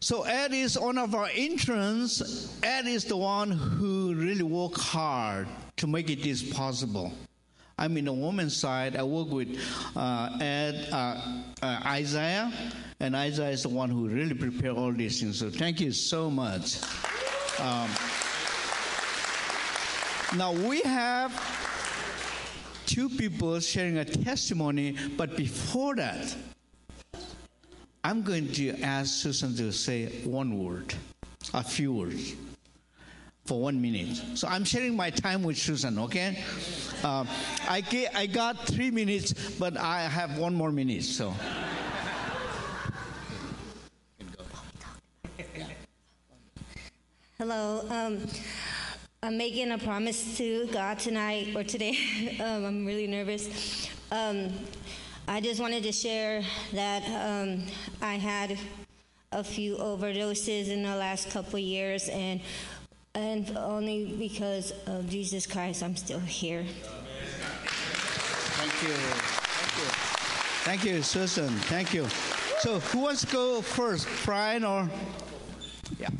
So 0.00 0.22
Ed 0.22 0.54
is 0.54 0.78
one 0.78 0.96
of 0.96 1.14
our 1.14 1.28
interns. 1.34 2.56
Ed 2.62 2.86
is 2.86 3.04
the 3.04 3.16
one 3.18 3.50
who 3.50 4.14
really 4.14 4.44
worked 4.44 4.80
hard 4.80 5.46
to 5.76 5.86
make 5.86 6.08
it 6.08 6.22
this 6.22 6.42
possible. 6.42 7.12
I'm 7.78 7.96
in 7.96 8.06
the 8.06 8.12
woman's 8.12 8.56
side. 8.56 8.96
I 8.96 9.04
work 9.04 9.30
with 9.30 9.56
uh, 9.94 10.36
Ed, 10.40 10.88
uh, 10.90 11.20
uh, 11.62 11.80
Isaiah, 11.86 12.52
and 12.98 13.14
Isaiah 13.14 13.50
is 13.50 13.62
the 13.62 13.68
one 13.68 13.88
who 13.88 14.08
really 14.08 14.34
prepared 14.34 14.76
all 14.76 14.92
these 14.92 15.20
things. 15.20 15.38
So 15.38 15.48
thank 15.48 15.80
you 15.80 15.92
so 15.92 16.28
much. 16.28 16.80
Um, 17.60 17.88
now 20.36 20.52
we 20.52 20.80
have 20.80 21.32
two 22.86 23.08
people 23.08 23.60
sharing 23.60 23.98
a 23.98 24.04
testimony, 24.04 24.96
but 25.16 25.36
before 25.36 25.94
that, 25.96 26.34
I'm 28.02 28.22
going 28.22 28.50
to 28.54 28.80
ask 28.80 29.22
Susan 29.22 29.54
to 29.56 29.72
say 29.72 30.06
one 30.24 30.58
word, 30.58 30.94
a 31.54 31.62
few 31.62 31.92
words 31.92 32.34
for 33.48 33.58
one 33.58 33.80
minute. 33.80 34.14
So 34.34 34.46
I'm 34.46 34.62
sharing 34.62 34.94
my 34.94 35.08
time 35.08 35.42
with 35.42 35.56
Susan, 35.56 35.98
okay? 36.00 36.36
Uh, 37.02 37.24
I, 37.66 37.82
I 38.14 38.26
got 38.26 38.66
three 38.66 38.90
minutes, 38.90 39.32
but 39.58 39.78
I 39.78 40.02
have 40.02 40.36
one 40.36 40.54
more 40.54 40.70
minute, 40.70 41.02
so. 41.02 41.34
Hello. 47.38 47.86
Um, 47.88 48.26
I'm 49.22 49.38
making 49.38 49.70
a 49.70 49.78
promise 49.78 50.36
to 50.36 50.66
God 50.66 50.98
tonight 50.98 51.56
or 51.56 51.64
today. 51.64 52.36
um, 52.44 52.66
I'm 52.66 52.84
really 52.84 53.06
nervous. 53.06 53.88
Um, 54.12 54.52
I 55.26 55.40
just 55.40 55.58
wanted 55.58 55.84
to 55.84 55.92
share 55.92 56.42
that 56.74 57.02
um, 57.08 57.62
I 58.02 58.16
had 58.16 58.58
a 59.32 59.42
few 59.42 59.76
overdoses 59.76 60.68
in 60.68 60.82
the 60.82 60.96
last 60.96 61.30
couple 61.30 61.58
years, 61.58 62.08
and 62.08 62.40
and 63.18 63.56
only 63.56 64.04
because 64.16 64.72
of 64.86 65.08
Jesus 65.10 65.44
Christ, 65.44 65.82
I'm 65.82 65.96
still 65.96 66.20
here. 66.20 66.64
Thank 68.54 68.82
you. 68.82 68.94
Thank 68.94 69.76
you. 69.78 69.90
Thank 70.62 70.84
you, 70.84 71.02
Susan. 71.02 71.48
Thank 71.48 71.92
you. 71.92 72.06
So, 72.60 72.78
who 72.78 73.00
wants 73.00 73.22
to 73.22 73.32
go 73.32 73.60
first, 73.60 74.06
Brian 74.24 74.64
or? 74.64 74.88
Yeah. 75.98 76.10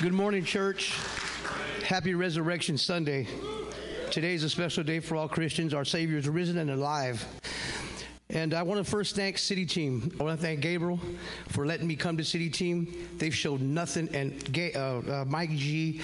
Good 0.00 0.12
morning, 0.12 0.44
church. 0.44 0.96
Happy 1.84 2.14
Resurrection 2.14 2.78
Sunday. 2.78 3.26
Today 4.12 4.34
is 4.34 4.44
a 4.44 4.50
special 4.50 4.84
day 4.84 5.00
for 5.00 5.16
all 5.16 5.28
Christians. 5.28 5.74
Our 5.74 5.84
Savior 5.84 6.18
is 6.18 6.28
risen 6.28 6.58
and 6.58 6.70
alive. 6.70 7.26
And 8.32 8.54
I 8.54 8.62
want 8.62 8.82
to 8.82 8.90
first 8.90 9.14
thank 9.14 9.36
City 9.36 9.66
Team. 9.66 10.10
I 10.18 10.22
want 10.22 10.40
to 10.40 10.42
thank 10.44 10.60
Gabriel 10.60 10.98
for 11.48 11.66
letting 11.66 11.86
me 11.86 11.94
come 11.94 12.16
to 12.16 12.24
City 12.24 12.48
Team. 12.48 13.06
They've 13.18 13.34
showed 13.34 13.60
nothing, 13.60 14.08
and 14.14 14.74
uh, 14.74 14.78
uh, 14.78 15.24
Mike 15.28 15.50
G, 15.50 16.00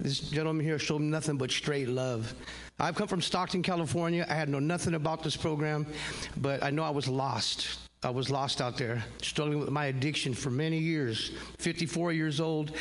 this 0.00 0.18
gentleman 0.18 0.66
here, 0.66 0.80
showed 0.80 1.02
nothing 1.02 1.36
but 1.36 1.52
straight 1.52 1.88
love. 1.88 2.34
I've 2.80 2.96
come 2.96 3.06
from 3.06 3.22
Stockton, 3.22 3.62
California. 3.62 4.26
I 4.28 4.34
had 4.34 4.48
known 4.48 4.66
nothing 4.66 4.94
about 4.94 5.22
this 5.22 5.36
program, 5.36 5.86
but 6.38 6.64
I 6.64 6.70
know 6.70 6.82
I 6.82 6.90
was 6.90 7.06
lost. 7.06 7.78
I 8.02 8.10
was 8.10 8.28
lost 8.28 8.60
out 8.60 8.76
there, 8.76 9.04
struggling 9.22 9.60
with 9.60 9.70
my 9.70 9.86
addiction 9.86 10.34
for 10.34 10.50
many 10.50 10.78
years. 10.78 11.30
54 11.58 12.12
years 12.12 12.40
old, 12.40 12.72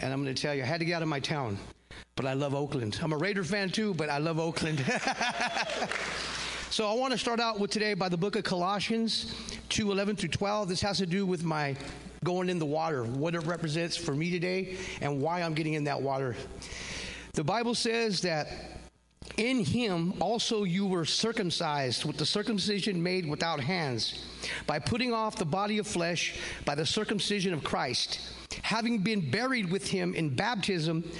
and 0.00 0.10
I'm 0.10 0.22
going 0.24 0.34
to 0.34 0.40
tell 0.40 0.54
you, 0.54 0.62
I 0.62 0.66
had 0.66 0.80
to 0.80 0.86
get 0.86 0.94
out 0.94 1.02
of 1.02 1.08
my 1.08 1.20
town, 1.20 1.58
but 2.16 2.24
I 2.24 2.32
love 2.32 2.54
Oakland. 2.54 2.98
I'm 3.02 3.12
a 3.12 3.18
Raider 3.18 3.44
fan 3.44 3.68
too, 3.68 3.92
but 3.92 4.08
I 4.08 4.16
love 4.16 4.38
Oakland. 4.38 4.82
so 6.70 6.86
I 6.86 6.94
want 6.94 7.12
to 7.12 7.18
start 7.18 7.40
out 7.40 7.58
with 7.58 7.70
today 7.70 7.94
by 7.94 8.08
the 8.08 8.16
book 8.16 8.36
of 8.36 8.44
Colossians 8.44 9.34
2 9.70 9.90
11 9.90 10.16
through 10.16 10.28
12. 10.28 10.68
This 10.68 10.80
has 10.82 10.98
to 10.98 11.06
do 11.06 11.24
with 11.24 11.42
my 11.42 11.74
going 12.24 12.50
in 12.50 12.58
the 12.58 12.66
water, 12.66 13.04
what 13.04 13.34
it 13.34 13.40
represents 13.40 13.96
for 13.96 14.14
me 14.14 14.30
today, 14.30 14.76
and 15.00 15.22
why 15.22 15.40
I'm 15.42 15.54
getting 15.54 15.74
in 15.74 15.84
that 15.84 16.02
water. 16.02 16.36
The 17.32 17.44
Bible 17.44 17.74
says 17.74 18.20
that 18.22 18.48
in 19.38 19.64
him 19.64 20.14
also 20.20 20.64
you 20.64 20.86
were 20.86 21.04
circumcised 21.04 22.04
with 22.04 22.18
the 22.18 22.26
circumcision 22.26 23.02
made 23.02 23.26
without 23.26 23.60
hands, 23.60 24.26
by 24.66 24.78
putting 24.78 25.14
off 25.14 25.36
the 25.36 25.46
body 25.46 25.78
of 25.78 25.86
flesh 25.86 26.38
by 26.66 26.74
the 26.74 26.86
circumcision 26.86 27.54
of 27.54 27.64
Christ, 27.64 28.20
having 28.62 28.98
been 28.98 29.30
buried 29.30 29.70
with 29.70 29.88
him 29.88 30.14
in 30.14 30.34
baptism, 30.34 31.10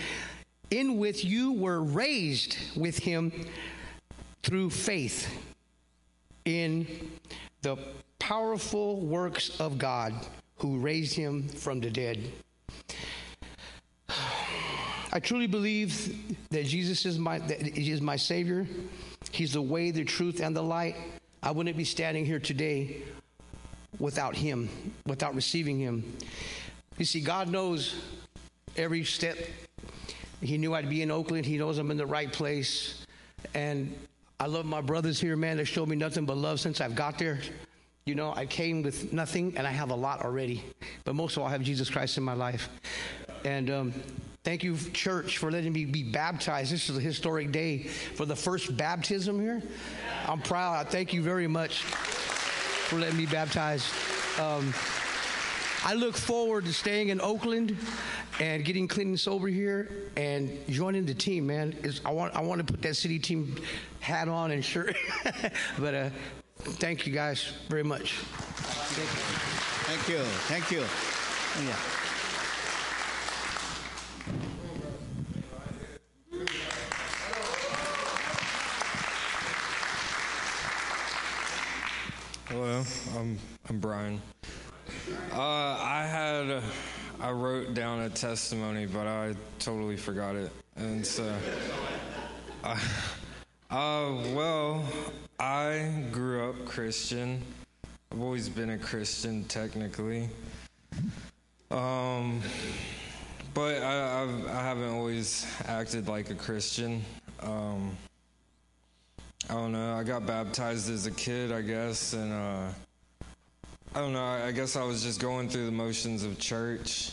in 0.71 0.99
which 0.99 1.25
you 1.25 1.53
were 1.53 1.81
raised 1.83 2.59
with 2.77 2.99
him 2.99 3.33
through 4.43 4.71
faith 4.71 5.29
in 6.45 6.87
the 7.63 7.77
powerful 8.19 9.01
works 9.01 9.61
of 9.61 9.79
God 9.79 10.15
who 10.59 10.79
raised 10.79 11.15
him 11.15 11.49
from 11.49 11.81
the 11.81 11.91
dead. 11.91 12.31
I 15.11 15.21
truly 15.21 15.47
believe 15.47 16.37
that 16.51 16.67
Jesus 16.67 17.07
is 17.07 17.19
my, 17.19 17.39
that 17.39 17.63
he 17.63 17.91
is 17.91 18.01
my 18.01 18.17
Savior. 18.17 18.67
He's 19.31 19.55
the 19.55 19.63
way, 19.63 19.91
the 19.91 20.05
truth, 20.05 20.41
and 20.41 20.55
the 20.55 20.63
light. 20.63 20.97
I 21.43 21.51
wouldn't 21.51 21.77
be 21.77 21.85
standing 21.85 22.27
here 22.27 22.39
today 22.39 23.03
without 23.99 24.37
Him, 24.37 24.69
without 25.07 25.35
receiving 25.35 25.79
Him. 25.79 26.17
You 26.99 27.05
see, 27.05 27.21
God 27.21 27.49
knows 27.49 27.95
every 28.77 29.05
step. 29.05 29.39
He 30.41 30.59
knew 30.59 30.75
I'd 30.75 30.91
be 30.91 31.03
in 31.03 31.11
Oakland. 31.11 31.47
He 31.47 31.59
knows 31.59 31.79
I'm 31.79 31.91
in 31.91 31.97
the 31.97 32.07
right 32.07 32.33
place. 32.33 33.07
And 33.55 33.95
I 34.41 34.47
love 34.47 34.65
my 34.65 34.81
brothers 34.81 35.21
here, 35.21 35.37
man. 35.37 35.57
They 35.57 35.65
showed 35.65 35.89
me 35.89 35.97
nothing 35.97 36.25
but 36.25 36.37
love 36.37 36.61
since 36.61 36.81
I've 36.81 36.95
got 36.95 37.19
there. 37.19 37.41
You 38.07 38.15
know, 38.15 38.33
I 38.35 38.47
came 38.47 38.83
with 38.83 39.13
nothing 39.13 39.55
and 39.57 39.67
I 39.67 39.71
have 39.71 39.91
a 39.91 39.95
lot 39.95 40.25
already. 40.25 40.65
But 41.05 41.15
most 41.15 41.37
of 41.37 41.43
all, 41.43 41.49
I 41.49 41.51
have 41.51 41.63
Jesus 41.63 41.91
Christ 41.91 42.17
in 42.17 42.23
my 42.23 42.35
life. 42.35 42.69
And 43.45 43.71
um, 43.71 43.95
Thank 44.49 44.63
you, 44.63 44.79
church, 44.95 45.37
for 45.37 45.51
letting 45.51 45.75
me 45.75 45.85
be 45.85 46.03
baptized. 46.03 46.73
This 46.73 46.89
is 46.89 46.97
a 46.97 47.01
historic 47.03 47.53
day 47.53 47.83
for 47.83 48.25
the 48.25 48.35
first 48.35 48.75
baptism 48.79 49.39
here. 49.39 49.63
I'm 50.27 50.41
proud. 50.41 50.87
I 50.87 50.89
thank 50.89 51.13
you 51.13 51.23
very 51.23 51.47
much 51.47 51.83
for 51.83 52.99
letting 52.99 53.19
me 53.19 53.27
baptize. 53.27 53.93
Um, 54.41 54.73
I 55.85 55.95
look 55.95 56.17
forward 56.17 56.65
to 56.65 56.73
staying 56.73 57.09
in 57.09 57.21
Oakland 57.21 57.77
and 58.41 58.65
getting 58.65 58.89
clean 58.89 59.09
and 59.09 59.21
sober 59.21 59.49
here 59.49 59.91
and 60.17 60.51
joining 60.69 61.07
the 61.07 61.15
team, 61.15 61.47
man. 61.47 61.75
It's, 61.83 62.01
I 62.05 62.11
want 62.11 62.35
I 62.35 62.41
want 62.41 62.65
to 62.67 62.71
put 62.71 62.83
that 62.83 62.95
city 62.95 63.19
team 63.19 63.57
hat 64.01 64.29
on 64.29 64.51
and 64.51 64.65
shirt. 64.65 64.97
but 65.79 65.95
uh, 65.95 66.11
thank 66.59 67.07
you 67.07 67.13
guys 67.13 67.53
very 67.69 67.85
much. 67.85 68.15
Thank 68.15 70.09
you. 70.09 70.23
Thank 70.49 70.71
you. 70.71 70.83
Thank 70.83 71.65
you. 71.65 71.67
Yeah. 71.67 71.77
Hello, 82.49 82.83
I'm 83.17 83.39
I'm 83.69 83.79
Brian. 83.79 84.21
Uh, 85.39 85.79
I 85.81 86.05
had 86.05 86.65
I 87.21 87.31
wrote 87.31 87.73
down 87.73 88.01
a 88.01 88.11
testimony, 88.11 88.87
but 88.87 89.07
I 89.07 89.37
totally 89.61 89.97
forgot 89.97 90.35
it, 90.35 90.51
and 90.75 91.07
so. 91.07 91.33
Uh, 92.65 92.77
uh, 93.71 94.15
well, 94.35 94.85
I 95.39 96.03
grew 96.11 96.51
up 96.51 96.65
Christian. 96.65 97.41
I've 98.11 98.21
always 98.21 98.49
been 98.49 98.71
a 98.71 98.79
Christian, 98.79 99.45
technically. 99.45 100.29
Um, 101.71 102.43
but 103.55 103.81
I, 103.81 104.23
I've, 104.23 104.47
I 104.49 104.61
haven't 104.61 104.91
always 104.91 105.47
acted 105.67 106.09
like 106.09 106.31
a 106.31 106.35
Christian. 106.35 107.05
Um, 107.45 107.97
I 109.49 109.55
don't 109.55 109.71
know. 109.71 109.95
I 109.95 110.03
got 110.03 110.27
baptized 110.27 110.91
as 110.91 111.07
a 111.07 111.13
kid, 111.13 111.53
I 111.53 111.63
guess, 111.63 112.13
and 112.13 112.33
uh, 112.33 112.73
I 113.95 114.01
don't 114.01 114.13
know. 114.13 114.23
I 114.23 114.53
guess 114.53 114.77
I 114.77 114.85
was 114.85 115.03
just 115.03 115.21
going 115.21 115.49
through 115.49 115.67
the 115.67 115.73
motions 115.73 116.23
of 116.23 116.39
church, 116.39 117.13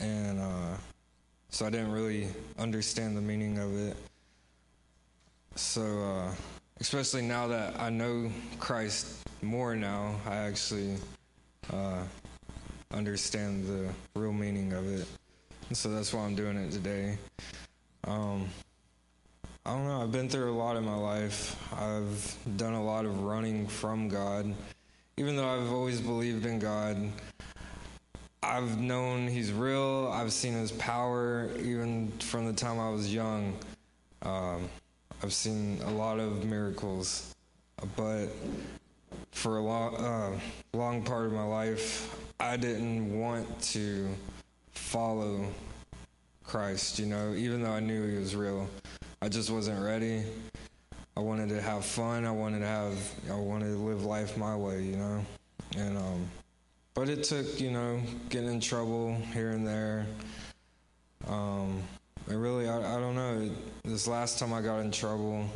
and 0.00 0.40
uh, 0.40 0.76
so 1.48 1.66
I 1.66 1.70
didn't 1.70 1.92
really 1.92 2.28
understand 2.58 3.16
the 3.16 3.20
meaning 3.20 3.58
of 3.58 3.76
it. 3.76 3.96
So, 5.54 5.82
uh, 5.82 6.34
especially 6.80 7.22
now 7.22 7.46
that 7.48 7.78
I 7.78 7.88
know 7.90 8.30
Christ 8.58 9.22
more 9.42 9.76
now, 9.76 10.16
I 10.26 10.36
actually 10.36 10.96
uh, 11.72 12.02
understand 12.92 13.66
the 13.66 14.20
real 14.20 14.32
meaning 14.32 14.72
of 14.72 14.86
it. 14.86 15.06
And 15.68 15.76
so 15.76 15.88
that's 15.88 16.12
why 16.12 16.22
I'm 16.22 16.34
doing 16.34 16.56
it 16.56 16.72
today. 16.72 17.16
Um, 18.04 18.48
I 19.64 19.74
don't 19.74 19.86
know. 19.86 20.02
I've 20.02 20.12
been 20.12 20.28
through 20.28 20.52
a 20.52 20.56
lot 20.56 20.76
in 20.76 20.84
my 20.84 20.96
life. 20.96 21.56
I've 21.72 22.36
done 22.56 22.74
a 22.74 22.82
lot 22.82 23.04
of 23.04 23.22
running 23.22 23.66
from 23.66 24.08
God. 24.08 24.52
Even 25.16 25.36
though 25.36 25.48
I've 25.48 25.70
always 25.70 26.00
believed 26.00 26.46
in 26.46 26.58
God, 26.58 26.96
I've 28.42 28.80
known 28.80 29.28
He's 29.28 29.52
real. 29.52 30.10
I've 30.12 30.32
seen 30.32 30.54
His 30.54 30.72
power 30.72 31.50
even 31.58 32.10
from 32.18 32.46
the 32.46 32.52
time 32.52 32.80
I 32.80 32.88
was 32.90 33.12
young. 33.12 33.54
Um, 34.22 34.68
I've 35.22 35.32
seen 35.32 35.80
a 35.84 35.90
lot 35.90 36.18
of 36.18 36.44
miracles. 36.44 37.34
But 37.96 38.28
for 39.32 39.58
a 39.58 39.66
uh, 39.66 40.38
long 40.72 41.02
part 41.02 41.26
of 41.26 41.32
my 41.32 41.44
life, 41.44 42.16
I 42.40 42.56
didn't 42.56 43.18
want 43.18 43.60
to 43.72 44.08
follow 44.72 45.46
Christ, 46.44 46.98
you 46.98 47.06
know, 47.06 47.34
even 47.34 47.62
though 47.62 47.72
I 47.72 47.80
knew 47.80 48.08
He 48.08 48.16
was 48.16 48.34
real. 48.34 48.68
I 49.20 49.28
just 49.28 49.50
wasn't 49.50 49.84
ready. 49.84 50.24
I 51.16 51.20
wanted 51.20 51.50
to 51.50 51.60
have 51.60 51.84
fun. 51.84 52.24
I 52.24 52.30
wanted 52.30 52.60
to 52.60 52.66
have. 52.66 52.96
I 53.30 53.34
wanted 53.34 53.66
to 53.66 53.76
live 53.76 54.04
life 54.04 54.36
my 54.36 54.56
way, 54.56 54.82
you 54.82 54.96
know. 54.96 55.24
And 55.76 55.98
um, 55.98 56.26
but 56.94 57.08
it 57.08 57.24
took, 57.24 57.60
you 57.60 57.70
know, 57.70 58.00
getting 58.28 58.50
in 58.52 58.60
trouble 58.60 59.14
here 59.32 59.50
and 59.50 59.66
there. 59.66 60.06
Um, 61.28 61.82
and 62.28 62.40
really, 62.40 62.68
I, 62.68 62.96
I 62.96 63.00
don't 63.00 63.14
know. 63.14 63.50
This 63.84 64.06
last 64.06 64.38
time 64.38 64.52
I 64.52 64.62
got 64.62 64.80
in 64.80 64.90
trouble, 64.90 65.46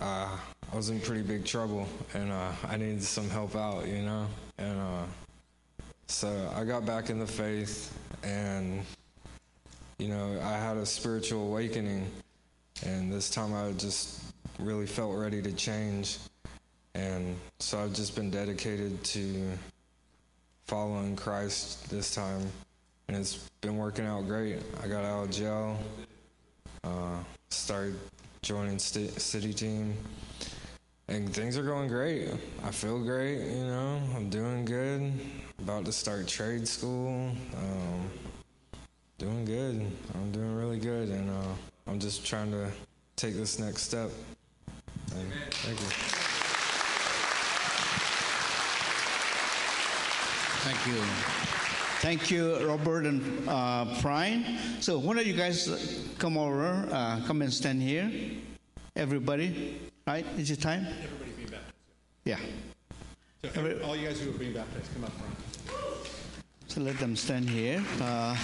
uh, 0.00 0.36
I 0.72 0.76
was 0.76 0.90
in 0.90 1.00
pretty 1.00 1.22
big 1.22 1.44
trouble, 1.44 1.88
and 2.14 2.30
uh, 2.30 2.52
I 2.68 2.76
needed 2.76 3.02
some 3.02 3.28
help 3.30 3.56
out, 3.56 3.86
you 3.88 4.02
know. 4.02 4.26
And 4.58 4.78
uh, 4.78 5.04
so 6.06 6.52
I 6.54 6.64
got 6.64 6.86
back 6.86 7.10
in 7.10 7.18
the 7.18 7.26
faith, 7.26 7.96
and 8.22 8.82
you 9.98 10.08
know, 10.08 10.40
I 10.42 10.52
had 10.52 10.76
a 10.76 10.86
spiritual 10.86 11.48
awakening 11.48 12.06
and 12.84 13.12
this 13.12 13.30
time 13.30 13.54
I 13.54 13.72
just 13.72 14.20
really 14.58 14.86
felt 14.86 15.16
ready 15.16 15.42
to 15.42 15.52
change. 15.52 16.18
And 16.94 17.36
so 17.58 17.82
I've 17.82 17.92
just 17.92 18.14
been 18.14 18.30
dedicated 18.30 19.02
to 19.04 19.48
following 20.66 21.16
Christ 21.16 21.88
this 21.90 22.14
time. 22.14 22.46
And 23.08 23.16
it's 23.16 23.48
been 23.60 23.76
working 23.76 24.06
out 24.06 24.26
great. 24.26 24.58
I 24.82 24.86
got 24.86 25.04
out 25.04 25.24
of 25.24 25.30
jail, 25.30 25.78
uh, 26.84 27.18
started 27.50 27.98
joining 28.42 28.78
st- 28.78 29.20
city 29.20 29.52
team, 29.52 29.94
and 31.08 31.32
things 31.34 31.58
are 31.58 31.64
going 31.64 31.88
great. 31.88 32.28
I 32.64 32.70
feel 32.70 33.02
great, 33.02 33.40
you 33.40 33.64
know, 33.64 34.00
I'm 34.14 34.30
doing 34.30 34.64
good. 34.64 35.12
About 35.58 35.84
to 35.86 35.92
start 35.92 36.28
trade 36.28 36.66
school. 36.68 37.32
Um, 37.56 38.10
doing 39.18 39.44
good. 39.44 39.90
I'm 40.14 40.32
doing 40.32 40.54
really 40.54 40.78
good. 40.78 41.08
And, 41.08 41.30
uh, 41.30 41.69
I'm 41.86 41.98
just 41.98 42.24
trying 42.26 42.50
to 42.52 42.70
take 43.16 43.34
this 43.34 43.58
next 43.58 43.82
step. 43.82 44.10
And 45.16 45.32
thank 45.50 45.80
you. 45.80 45.86
Thank 50.62 50.86
you. 50.86 51.02
Thank 52.00 52.30
you, 52.30 52.66
Robert 52.66 53.04
and 53.06 53.48
uh, 53.48 53.86
Brian. 54.00 54.58
So, 54.80 54.98
why 54.98 55.14
don't 55.14 55.26
you 55.26 55.34
guys 55.34 56.08
come 56.18 56.38
over, 56.38 56.88
uh, 56.90 57.20
come 57.26 57.42
and 57.42 57.52
stand 57.52 57.82
here? 57.82 58.10
Everybody, 58.96 59.80
right? 60.06 60.24
Is 60.38 60.50
it 60.50 60.60
time? 60.60 60.86
Everybody 60.86 61.30
being 61.36 61.48
baptized. 61.48 61.74
Yeah. 62.24 62.38
So 63.42 63.50
every, 63.54 63.82
all 63.82 63.96
you 63.96 64.06
guys 64.06 64.20
who 64.20 64.30
are 64.30 64.38
being 64.38 64.52
baptized, 64.52 64.92
come 64.94 65.04
up 65.04 65.12
front. 65.12 65.34
So 66.68 66.80
let 66.82 66.98
them 66.98 67.16
stand 67.16 67.48
here. 67.48 67.82
Uh, 68.00 68.36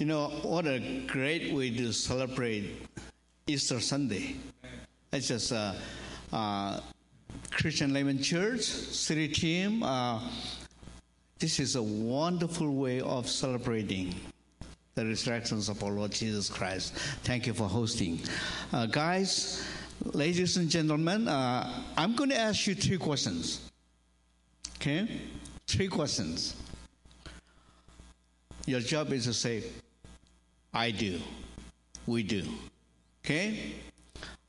You 0.00 0.06
know, 0.06 0.28
what 0.44 0.66
a 0.66 0.80
great 1.06 1.52
way 1.52 1.68
to 1.76 1.92
celebrate 1.92 2.88
Easter 3.46 3.80
Sunday. 3.80 4.36
It's 5.12 5.28
just 5.28 5.52
uh, 5.52 5.74
uh, 6.32 6.80
Christian 7.50 7.92
Layman 7.92 8.22
Church, 8.22 8.62
city 8.62 9.28
team. 9.28 9.82
Uh, 9.82 10.22
this 11.38 11.60
is 11.60 11.76
a 11.76 11.82
wonderful 11.82 12.74
way 12.76 13.02
of 13.02 13.28
celebrating 13.28 14.14
the 14.94 15.04
resurrection 15.04 15.58
of 15.58 15.84
our 15.84 15.90
Lord 15.90 16.12
Jesus 16.12 16.48
Christ. 16.48 16.94
Thank 17.24 17.46
you 17.46 17.52
for 17.52 17.68
hosting. 17.68 18.20
Uh, 18.72 18.86
guys, 18.86 19.68
ladies 20.14 20.56
and 20.56 20.70
gentlemen, 20.70 21.28
uh, 21.28 21.84
I'm 21.98 22.16
going 22.16 22.30
to 22.30 22.38
ask 22.38 22.66
you 22.66 22.74
three 22.74 22.96
questions. 22.96 23.70
Okay? 24.76 25.20
Three 25.66 25.88
questions. 25.88 26.56
Your 28.64 28.80
job 28.80 29.12
is 29.12 29.24
to 29.24 29.34
say, 29.34 29.64
I 30.72 30.90
do. 30.90 31.20
We 32.06 32.22
do. 32.22 32.44
Okay? 33.24 33.74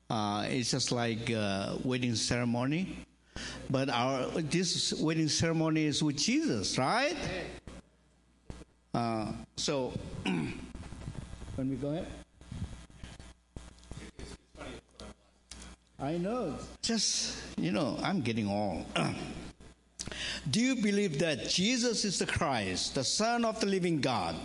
Uh, 0.09 0.45
it's 0.49 0.71
just 0.71 0.91
like 0.91 1.31
uh, 1.31 1.75
wedding 1.83 2.15
ceremony. 2.15 2.97
But 3.69 3.89
our 3.89 4.27
this 4.41 4.93
wedding 4.93 5.29
ceremony 5.29 5.85
is 5.85 6.03
with 6.03 6.17
Jesus, 6.17 6.77
right? 6.77 7.15
Uh, 8.93 9.31
so, 9.55 9.93
when 10.23 11.69
we 11.69 11.75
go 11.77 11.89
ahead. 11.89 12.07
I 15.97 16.17
know. 16.17 16.57
Just, 16.81 17.37
you 17.57 17.71
know, 17.71 17.97
I'm 18.01 18.21
getting 18.21 18.49
old. 18.49 18.85
do 20.51 20.59
you 20.59 20.75
believe 20.81 21.19
that 21.19 21.47
Jesus 21.47 22.03
is 22.03 22.17
the 22.17 22.25
Christ, 22.25 22.95
the 22.95 23.03
Son 23.03 23.45
of 23.45 23.59
the 23.59 23.67
living 23.67 24.01
God? 24.01 24.35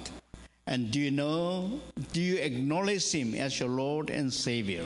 And 0.67 0.91
do 0.91 0.99
you 0.99 1.13
know, 1.13 1.81
do 2.13 2.21
you 2.21 2.39
acknowledge 2.39 3.13
him 3.13 3.35
as 3.35 3.61
your 3.61 3.69
Lord 3.69 4.11
and 4.11 4.33
Savior? 4.33 4.85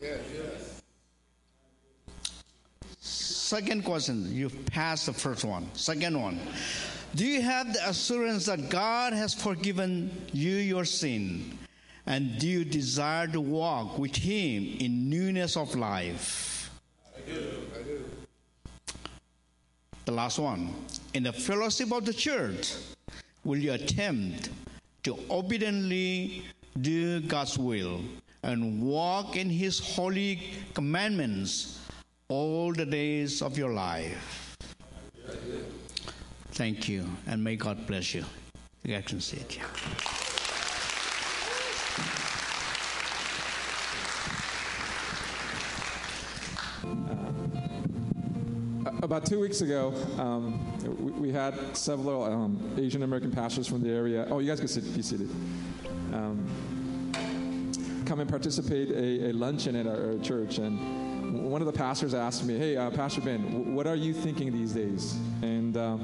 Yes, 0.00 0.20
yes. 0.34 0.82
Second 3.00 3.84
question, 3.84 4.34
you've 4.34 4.66
passed 4.66 5.06
the 5.06 5.12
first 5.12 5.44
one. 5.44 5.68
Second 5.72 6.20
one, 6.20 6.38
do 7.14 7.24
you 7.24 7.40
have 7.40 7.72
the 7.72 7.88
assurance 7.88 8.46
that 8.46 8.68
God 8.68 9.12
has 9.14 9.32
forgiven 9.32 10.10
you 10.32 10.56
your 10.56 10.84
sin? 10.84 11.56
And 12.04 12.38
do 12.38 12.46
you 12.46 12.64
desire 12.64 13.26
to 13.28 13.40
walk 13.40 13.98
with 13.98 14.14
Him 14.16 14.76
in 14.80 15.08
newness 15.08 15.56
of 15.56 15.74
life? 15.74 16.70
I 17.16 17.30
do. 17.30 17.62
I 17.74 17.82
do. 17.82 18.04
The 20.04 20.12
last 20.12 20.38
one, 20.38 20.74
in 21.14 21.22
the 21.22 21.32
fellowship 21.32 21.92
of 21.92 22.04
the 22.04 22.12
church, 22.12 22.74
will 23.44 23.58
you 23.58 23.72
attempt 23.72 24.50
to 25.06 25.16
obediently 25.30 26.42
do 26.80 27.20
God's 27.20 27.56
will 27.56 28.00
and 28.42 28.82
walk 28.82 29.36
in 29.36 29.48
His 29.48 29.78
holy 29.78 30.42
commandments 30.74 31.78
all 32.28 32.72
the 32.72 32.84
days 32.84 33.40
of 33.40 33.56
your 33.56 33.72
life? 33.72 34.56
Thank 36.50 36.88
you, 36.88 37.06
and 37.28 37.42
may 37.42 37.54
God 37.54 37.86
bless 37.86 38.14
you. 38.14 38.24
You 38.82 39.00
can 39.02 39.20
sit. 39.20 39.60
About 49.02 49.26
two 49.26 49.40
weeks 49.40 49.62
ago, 49.62 49.92
um, 50.16 50.60
we, 51.04 51.28
we, 51.28 51.32
had 51.32 51.76
several 51.76 52.22
um, 52.22 52.74
Asian 52.78 53.02
American 53.02 53.32
pastors 53.32 53.66
from 53.66 53.82
the 53.82 53.90
area. 53.90 54.28
Oh, 54.30 54.38
you 54.38 54.48
guys 54.48 54.60
can 54.60 54.68
sit, 54.68 54.94
be 54.94 55.02
seated. 55.02 55.28
Um, 56.12 56.46
come 58.06 58.20
and 58.20 58.30
participate 58.30 58.90
a, 58.90 59.30
a 59.30 59.32
luncheon 59.32 59.74
at 59.74 59.88
our, 59.88 60.12
our, 60.12 60.18
church, 60.18 60.58
and 60.58 61.50
one 61.50 61.60
of 61.60 61.66
the 61.66 61.72
pastors 61.72 62.14
asked 62.14 62.44
me, 62.44 62.56
"Hey, 62.56 62.76
uh, 62.76 62.90
Pastor 62.90 63.20
Ben, 63.22 63.74
what 63.74 63.88
are 63.88 63.96
you 63.96 64.12
thinking 64.12 64.52
these 64.52 64.72
days?" 64.72 65.18
And 65.42 65.76
uh, 65.76 65.98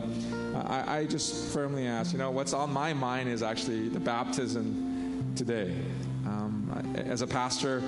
I, 0.66 0.98
I 0.98 1.06
just 1.06 1.52
firmly 1.52 1.86
asked, 1.86 2.12
"You 2.12 2.18
know, 2.18 2.32
what's 2.32 2.52
on 2.52 2.72
my 2.72 2.92
mind 2.92 3.28
is 3.28 3.44
actually 3.44 3.90
the 3.90 4.00
baptism 4.00 5.32
today." 5.36 5.76
Um, 6.26 6.52
Um, 6.72 6.94
as 6.96 7.22
a 7.22 7.26
pastor, 7.26 7.82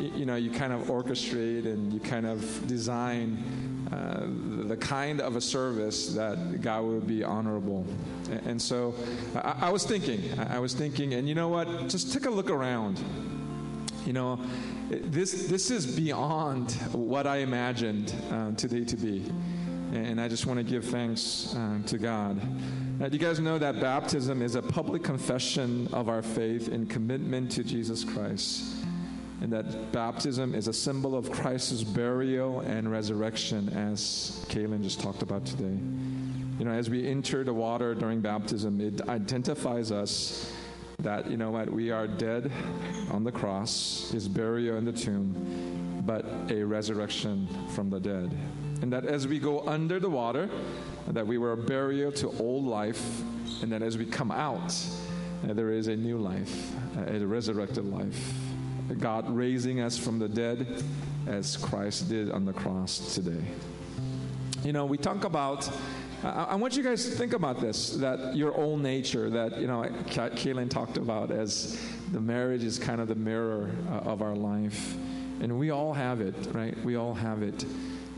you 0.00 0.26
know, 0.26 0.36
you 0.36 0.50
kind 0.50 0.72
of 0.72 0.82
orchestrate 0.88 1.66
and 1.66 1.92
you 1.92 2.00
kind 2.00 2.26
of 2.26 2.66
design 2.66 3.42
uh, 3.92 4.26
the 4.66 4.76
kind 4.76 5.20
of 5.20 5.36
a 5.36 5.40
service 5.40 6.08
that 6.14 6.60
God 6.60 6.84
would 6.84 7.06
be 7.06 7.24
honorable. 7.24 7.86
And, 8.44 8.60
so 8.60 8.94
I, 9.34 9.54
I, 9.62 9.70
was 9.70 9.84
thinking, 9.84 10.38
I 10.38 10.58
was 10.58 10.74
thinking, 10.74 11.14
and 11.14 11.28
you 11.28 11.34
know 11.34 11.48
what? 11.48 11.88
Just 11.88 12.12
take 12.12 12.26
a 12.26 12.30
look 12.30 12.50
around. 12.50 13.00
You 14.04 14.12
know, 14.12 14.40
this, 14.90 15.48
this 15.48 15.70
is 15.70 15.86
beyond 15.86 16.72
what 16.92 17.26
I 17.26 17.38
imagined 17.38 18.14
uh, 18.30 18.52
today 18.52 18.84
to 18.84 18.96
be. 18.96 19.30
And 19.92 20.20
I 20.20 20.28
just 20.28 20.44
want 20.44 20.58
to 20.58 20.64
give 20.64 20.84
thanks 20.84 21.54
uh, 21.56 21.78
to 21.86 21.96
God. 21.96 22.40
Uh, 23.00 23.08
do 23.08 23.16
you 23.16 23.24
guys 23.24 23.40
know 23.40 23.58
that 23.58 23.80
baptism 23.80 24.42
is 24.42 24.54
a 24.54 24.62
public 24.62 25.02
confession 25.02 25.88
of 25.92 26.08
our 26.08 26.20
faith 26.20 26.68
and 26.68 26.90
commitment 26.90 27.50
to 27.52 27.64
Jesus 27.64 28.04
Christ? 28.04 28.64
And 29.40 29.52
that 29.52 29.92
baptism 29.92 30.54
is 30.54 30.66
a 30.66 30.72
symbol 30.72 31.14
of 31.14 31.30
Christ's 31.30 31.84
burial 31.84 32.60
and 32.60 32.90
resurrection, 32.90 33.68
as 33.70 34.44
Kaylin 34.48 34.82
just 34.82 35.00
talked 35.00 35.22
about 35.22 35.46
today. 35.46 35.78
You 36.58 36.64
know, 36.64 36.72
as 36.72 36.90
we 36.90 37.06
enter 37.06 37.44
the 37.44 37.54
water 37.54 37.94
during 37.94 38.20
baptism, 38.20 38.80
it 38.80 39.08
identifies 39.08 39.92
us 39.92 40.52
that, 40.98 41.30
you 41.30 41.36
know 41.36 41.52
what, 41.52 41.70
we 41.70 41.92
are 41.92 42.08
dead 42.08 42.50
on 43.12 43.22
the 43.22 43.30
cross, 43.30 44.10
his 44.10 44.26
burial 44.26 44.76
in 44.76 44.84
the 44.84 44.92
tomb, 44.92 46.02
but 46.04 46.24
a 46.50 46.64
resurrection 46.64 47.46
from 47.76 47.90
the 47.90 48.00
dead. 48.00 48.36
And 48.82 48.92
that 48.92 49.04
as 49.04 49.28
we 49.28 49.38
go 49.38 49.60
under 49.68 50.00
the 50.00 50.10
water, 50.10 50.50
that 51.06 51.24
we 51.24 51.38
were 51.38 51.54
buried 51.54 52.16
to 52.16 52.30
old 52.40 52.64
life, 52.64 53.22
and 53.62 53.70
that 53.70 53.82
as 53.82 53.96
we 53.96 54.04
come 54.04 54.32
out, 54.32 54.74
there 55.44 55.70
is 55.70 55.86
a 55.86 55.94
new 55.94 56.18
life, 56.18 56.72
a 57.06 57.24
resurrected 57.24 57.84
life. 57.84 58.34
God 58.94 59.28
raising 59.28 59.80
us 59.80 59.98
from 59.98 60.18
the 60.18 60.28
dead 60.28 60.82
as 61.26 61.56
Christ 61.56 62.08
did 62.08 62.30
on 62.30 62.44
the 62.44 62.52
cross 62.52 63.14
today. 63.14 63.44
You 64.64 64.72
know, 64.72 64.86
we 64.86 64.98
talk 64.98 65.24
about 65.24 65.70
I, 66.24 66.56
want 66.56 66.76
you 66.76 66.82
guys 66.82 67.04
to 67.04 67.12
think 67.12 67.32
about 67.32 67.60
this 67.60 67.90
that 67.90 68.34
your 68.34 68.52
old 68.52 68.80
nature, 68.80 69.30
that, 69.30 69.60
you 69.60 69.68
know, 69.68 69.82
Kaylin 70.08 70.68
talked 70.68 70.96
about 70.96 71.30
as 71.30 71.80
the 72.10 72.20
marriage 72.20 72.64
is 72.64 72.76
kind 72.76 73.00
of 73.00 73.06
the 73.06 73.14
mirror 73.14 73.70
uh, 73.88 73.98
of 73.98 74.20
our 74.20 74.34
life. 74.34 74.96
And 75.40 75.60
we 75.60 75.70
all 75.70 75.92
have 75.92 76.20
it, 76.20 76.34
right? 76.52 76.76
We 76.84 76.96
all 76.96 77.14
have 77.14 77.44
it. 77.44 77.64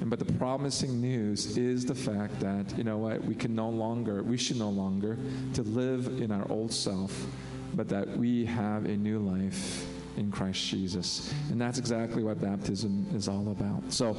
And, 0.01 0.09
but 0.09 0.19
the 0.19 0.33
promising 0.33 0.99
news 0.99 1.59
is 1.59 1.85
the 1.85 1.95
fact 1.95 2.41
that, 2.41 2.77
you 2.79 2.85
know 2.85 2.97
what, 2.97 3.23
we 3.23 3.35
can 3.35 3.55
no 3.55 3.69
longer, 3.69 4.23
we 4.23 4.39
should 4.39 4.57
no 4.57 4.71
longer 4.71 5.19
to 5.53 5.63
live 5.63 6.07
in 6.23 6.33
our 6.33 6.51
old 6.51 6.73
self, 6.73 7.27
but 7.75 7.87
that 7.91 8.17
we 8.17 8.47
have 8.47 8.87
a 8.87 8.97
new 8.97 9.19
life 9.19 9.90
in 10.21 10.31
Christ 10.31 10.69
Jesus. 10.69 11.33
And 11.51 11.61
that's 11.61 11.79
exactly 11.79 12.23
what 12.23 12.41
baptism 12.41 13.07
is 13.15 13.27
all 13.27 13.51
about. 13.51 13.93
So 13.93 14.17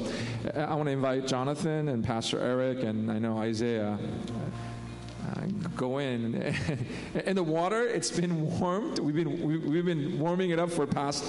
I 0.54 0.74
want 0.74 0.86
to 0.86 0.92
invite 0.92 1.26
Jonathan 1.26 1.88
and 1.88 2.04
Pastor 2.04 2.38
Eric, 2.40 2.82
and 2.82 3.10
I 3.10 3.18
know 3.18 3.38
Isaiah. 3.38 3.98
Uh, 3.98 5.46
go 5.76 5.98
in 5.98 6.34
and 7.26 7.38
the 7.38 7.42
water 7.42 7.86
it's 7.86 8.10
been 8.10 8.58
warmed 8.58 8.98
we've 8.98 9.14
been 9.14 9.70
we've 9.70 9.84
been 9.84 10.18
warming 10.18 10.50
it 10.50 10.58
up 10.58 10.68
for 10.68 10.86
past 10.86 11.24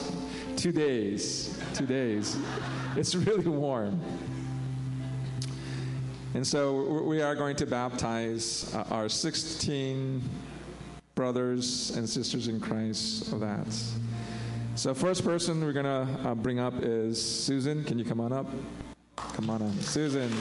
two 0.57 0.71
days 0.71 1.57
two 1.73 1.85
days 1.85 2.37
it's 2.97 3.15
really 3.15 3.47
warm 3.47 4.01
and 6.33 6.45
so 6.45 7.03
we 7.03 7.21
are 7.21 7.35
going 7.35 7.55
to 7.55 7.65
baptize 7.67 8.73
uh, 8.73 8.83
our 8.89 9.07
16 9.07 10.21
brothers 11.15 11.91
and 11.95 12.09
sisters 12.09 12.47
in 12.47 12.59
Christ 12.59 13.31
of 13.31 13.39
that. 13.41 13.67
So, 14.75 14.95
first 14.95 15.23
person 15.23 15.63
we're 15.63 15.71
going 15.71 15.85
to 15.85 16.29
uh, 16.29 16.33
bring 16.33 16.59
up 16.59 16.73
is 16.81 17.21
Susan. 17.21 17.83
Can 17.83 17.99
you 17.99 18.05
come 18.05 18.19
on 18.19 18.33
up? 18.33 18.47
Come 19.15 19.51
on 19.51 19.61
up. 19.61 19.71
Susan. 19.81 20.31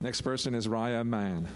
Next 0.00 0.22
person 0.22 0.54
is 0.56 0.66
Raya 0.66 1.06
Mann. 1.06 1.46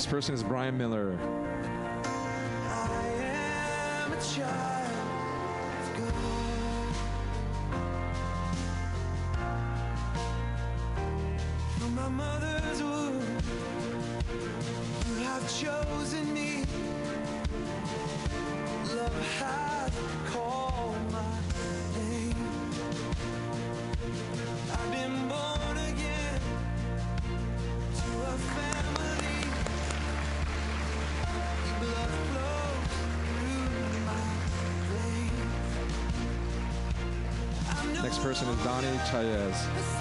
Next 0.00 0.08
person 0.08 0.34
is 0.34 0.42
Brian 0.42 0.78
Miller. 0.78 1.18
Is 39.12 39.66
Donnie 39.66 39.99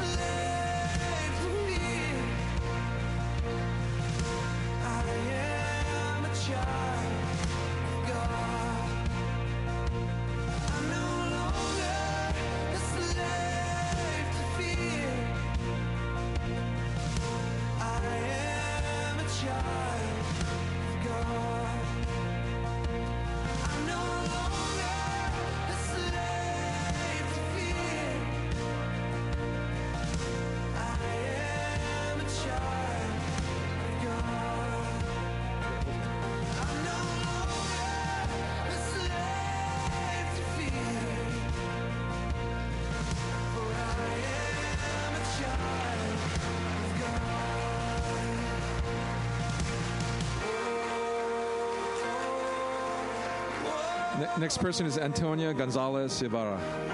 Next 54.39 54.59
person 54.59 54.85
is 54.85 54.97
Antonia 54.97 55.53
Gonzalez 55.53 56.21
Ibarra. 56.21 56.88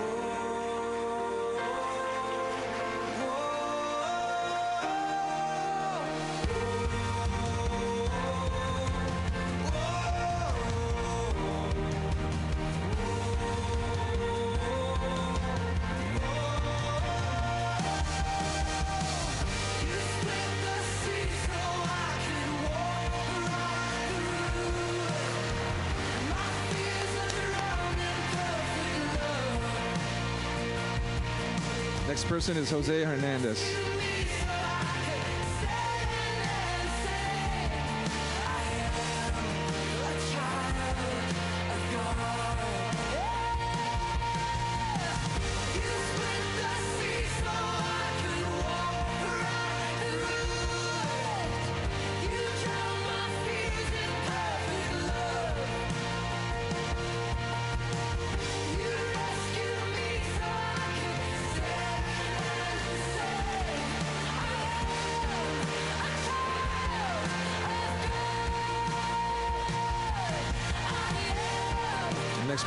next 32.15 32.29
person 32.29 32.55
is 32.55 32.71
Jose 32.71 33.03
Hernandez. 33.03 33.94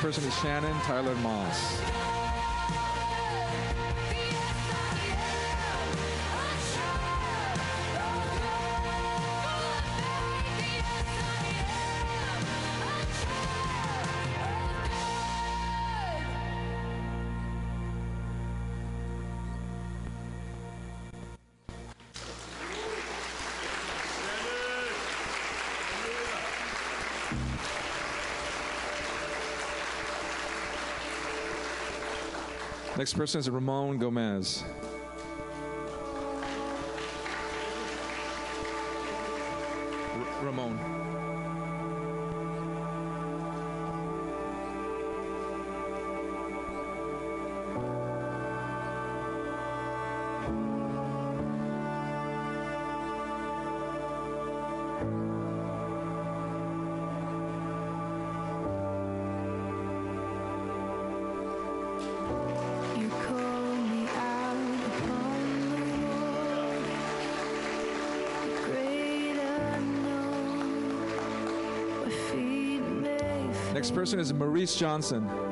person 0.08 0.24
is 0.24 0.38
Shannon 0.38 0.74
Tyler 0.84 1.14
Moss. 1.16 1.87
Next 32.98 33.12
person 33.12 33.38
is 33.38 33.48
Ramon 33.48 33.98
Gomez. 33.98 34.64
Next 73.72 73.94
person 73.94 74.18
is 74.18 74.32
Maurice 74.32 74.74
Johnson. 74.76 75.47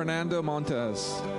Fernando 0.00 0.40
Montes. 0.42 1.29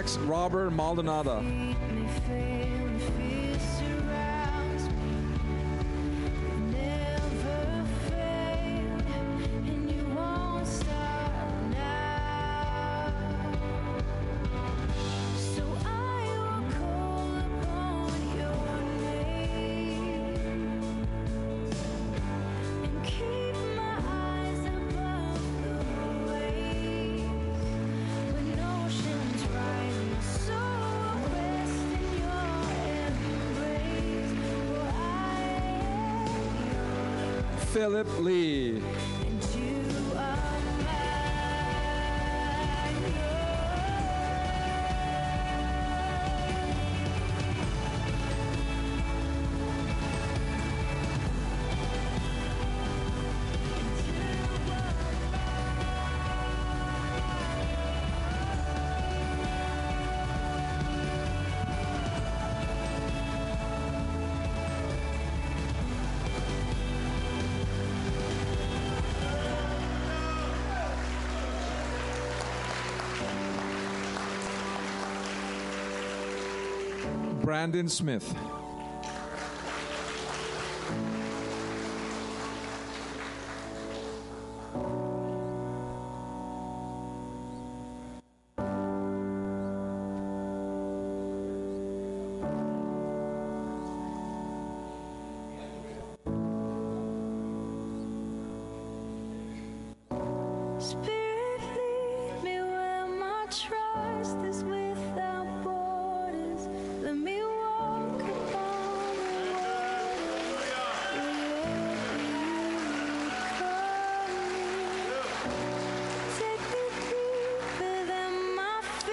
next, 0.00 0.16
Robert 0.20 0.70
Maldonado. 0.70 1.42
Philip 37.90 38.06
Lee. 38.20 38.49
Brandon 77.50 77.88
Smith. 77.88 78.32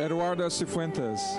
Eduardo 0.07 0.49
Cifuentes. 0.49 1.37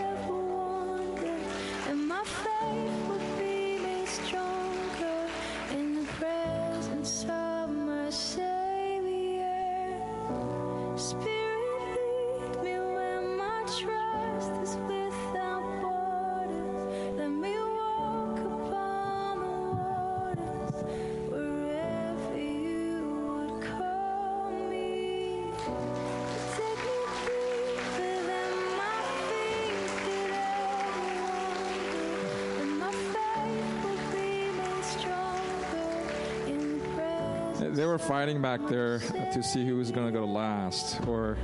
fighting 38.28 38.42
back 38.42 38.60
there 38.68 38.98
to 39.32 39.42
see 39.42 39.64
who 39.64 39.80
is 39.80 39.90
going 39.90 40.06
to 40.06 40.12
go 40.12 40.26
last, 40.26 41.00
or 41.06 41.38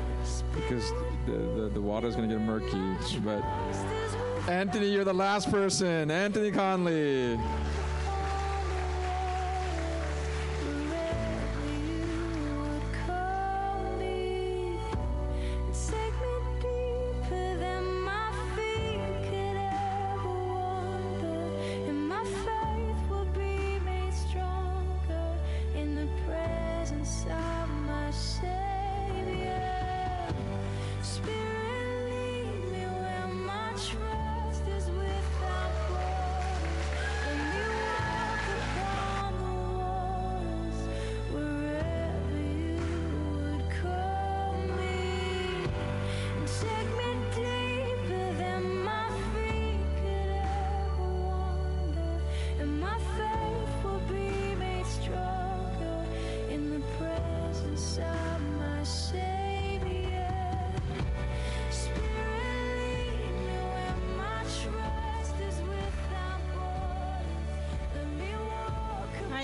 because 0.55 0.91
the, 1.25 1.33
the, 1.33 1.71
the 1.73 1.81
water 1.81 2.07
is 2.07 2.15
going 2.15 2.29
to 2.29 2.35
get 2.35 2.45
murky. 2.45 2.95
But 3.21 3.43
Anthony, 4.47 4.89
you're 4.89 5.05
the 5.05 5.15
last 5.15 5.51
person. 5.51 6.11
Anthony 6.11 6.51
Conley. 6.51 7.41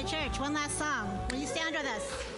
Church. 0.06 0.40
One 0.40 0.54
last 0.54 0.78
song. 0.78 1.18
Will 1.30 1.38
you 1.38 1.46
stand 1.46 1.76
with 1.76 1.84
us? 1.84 2.29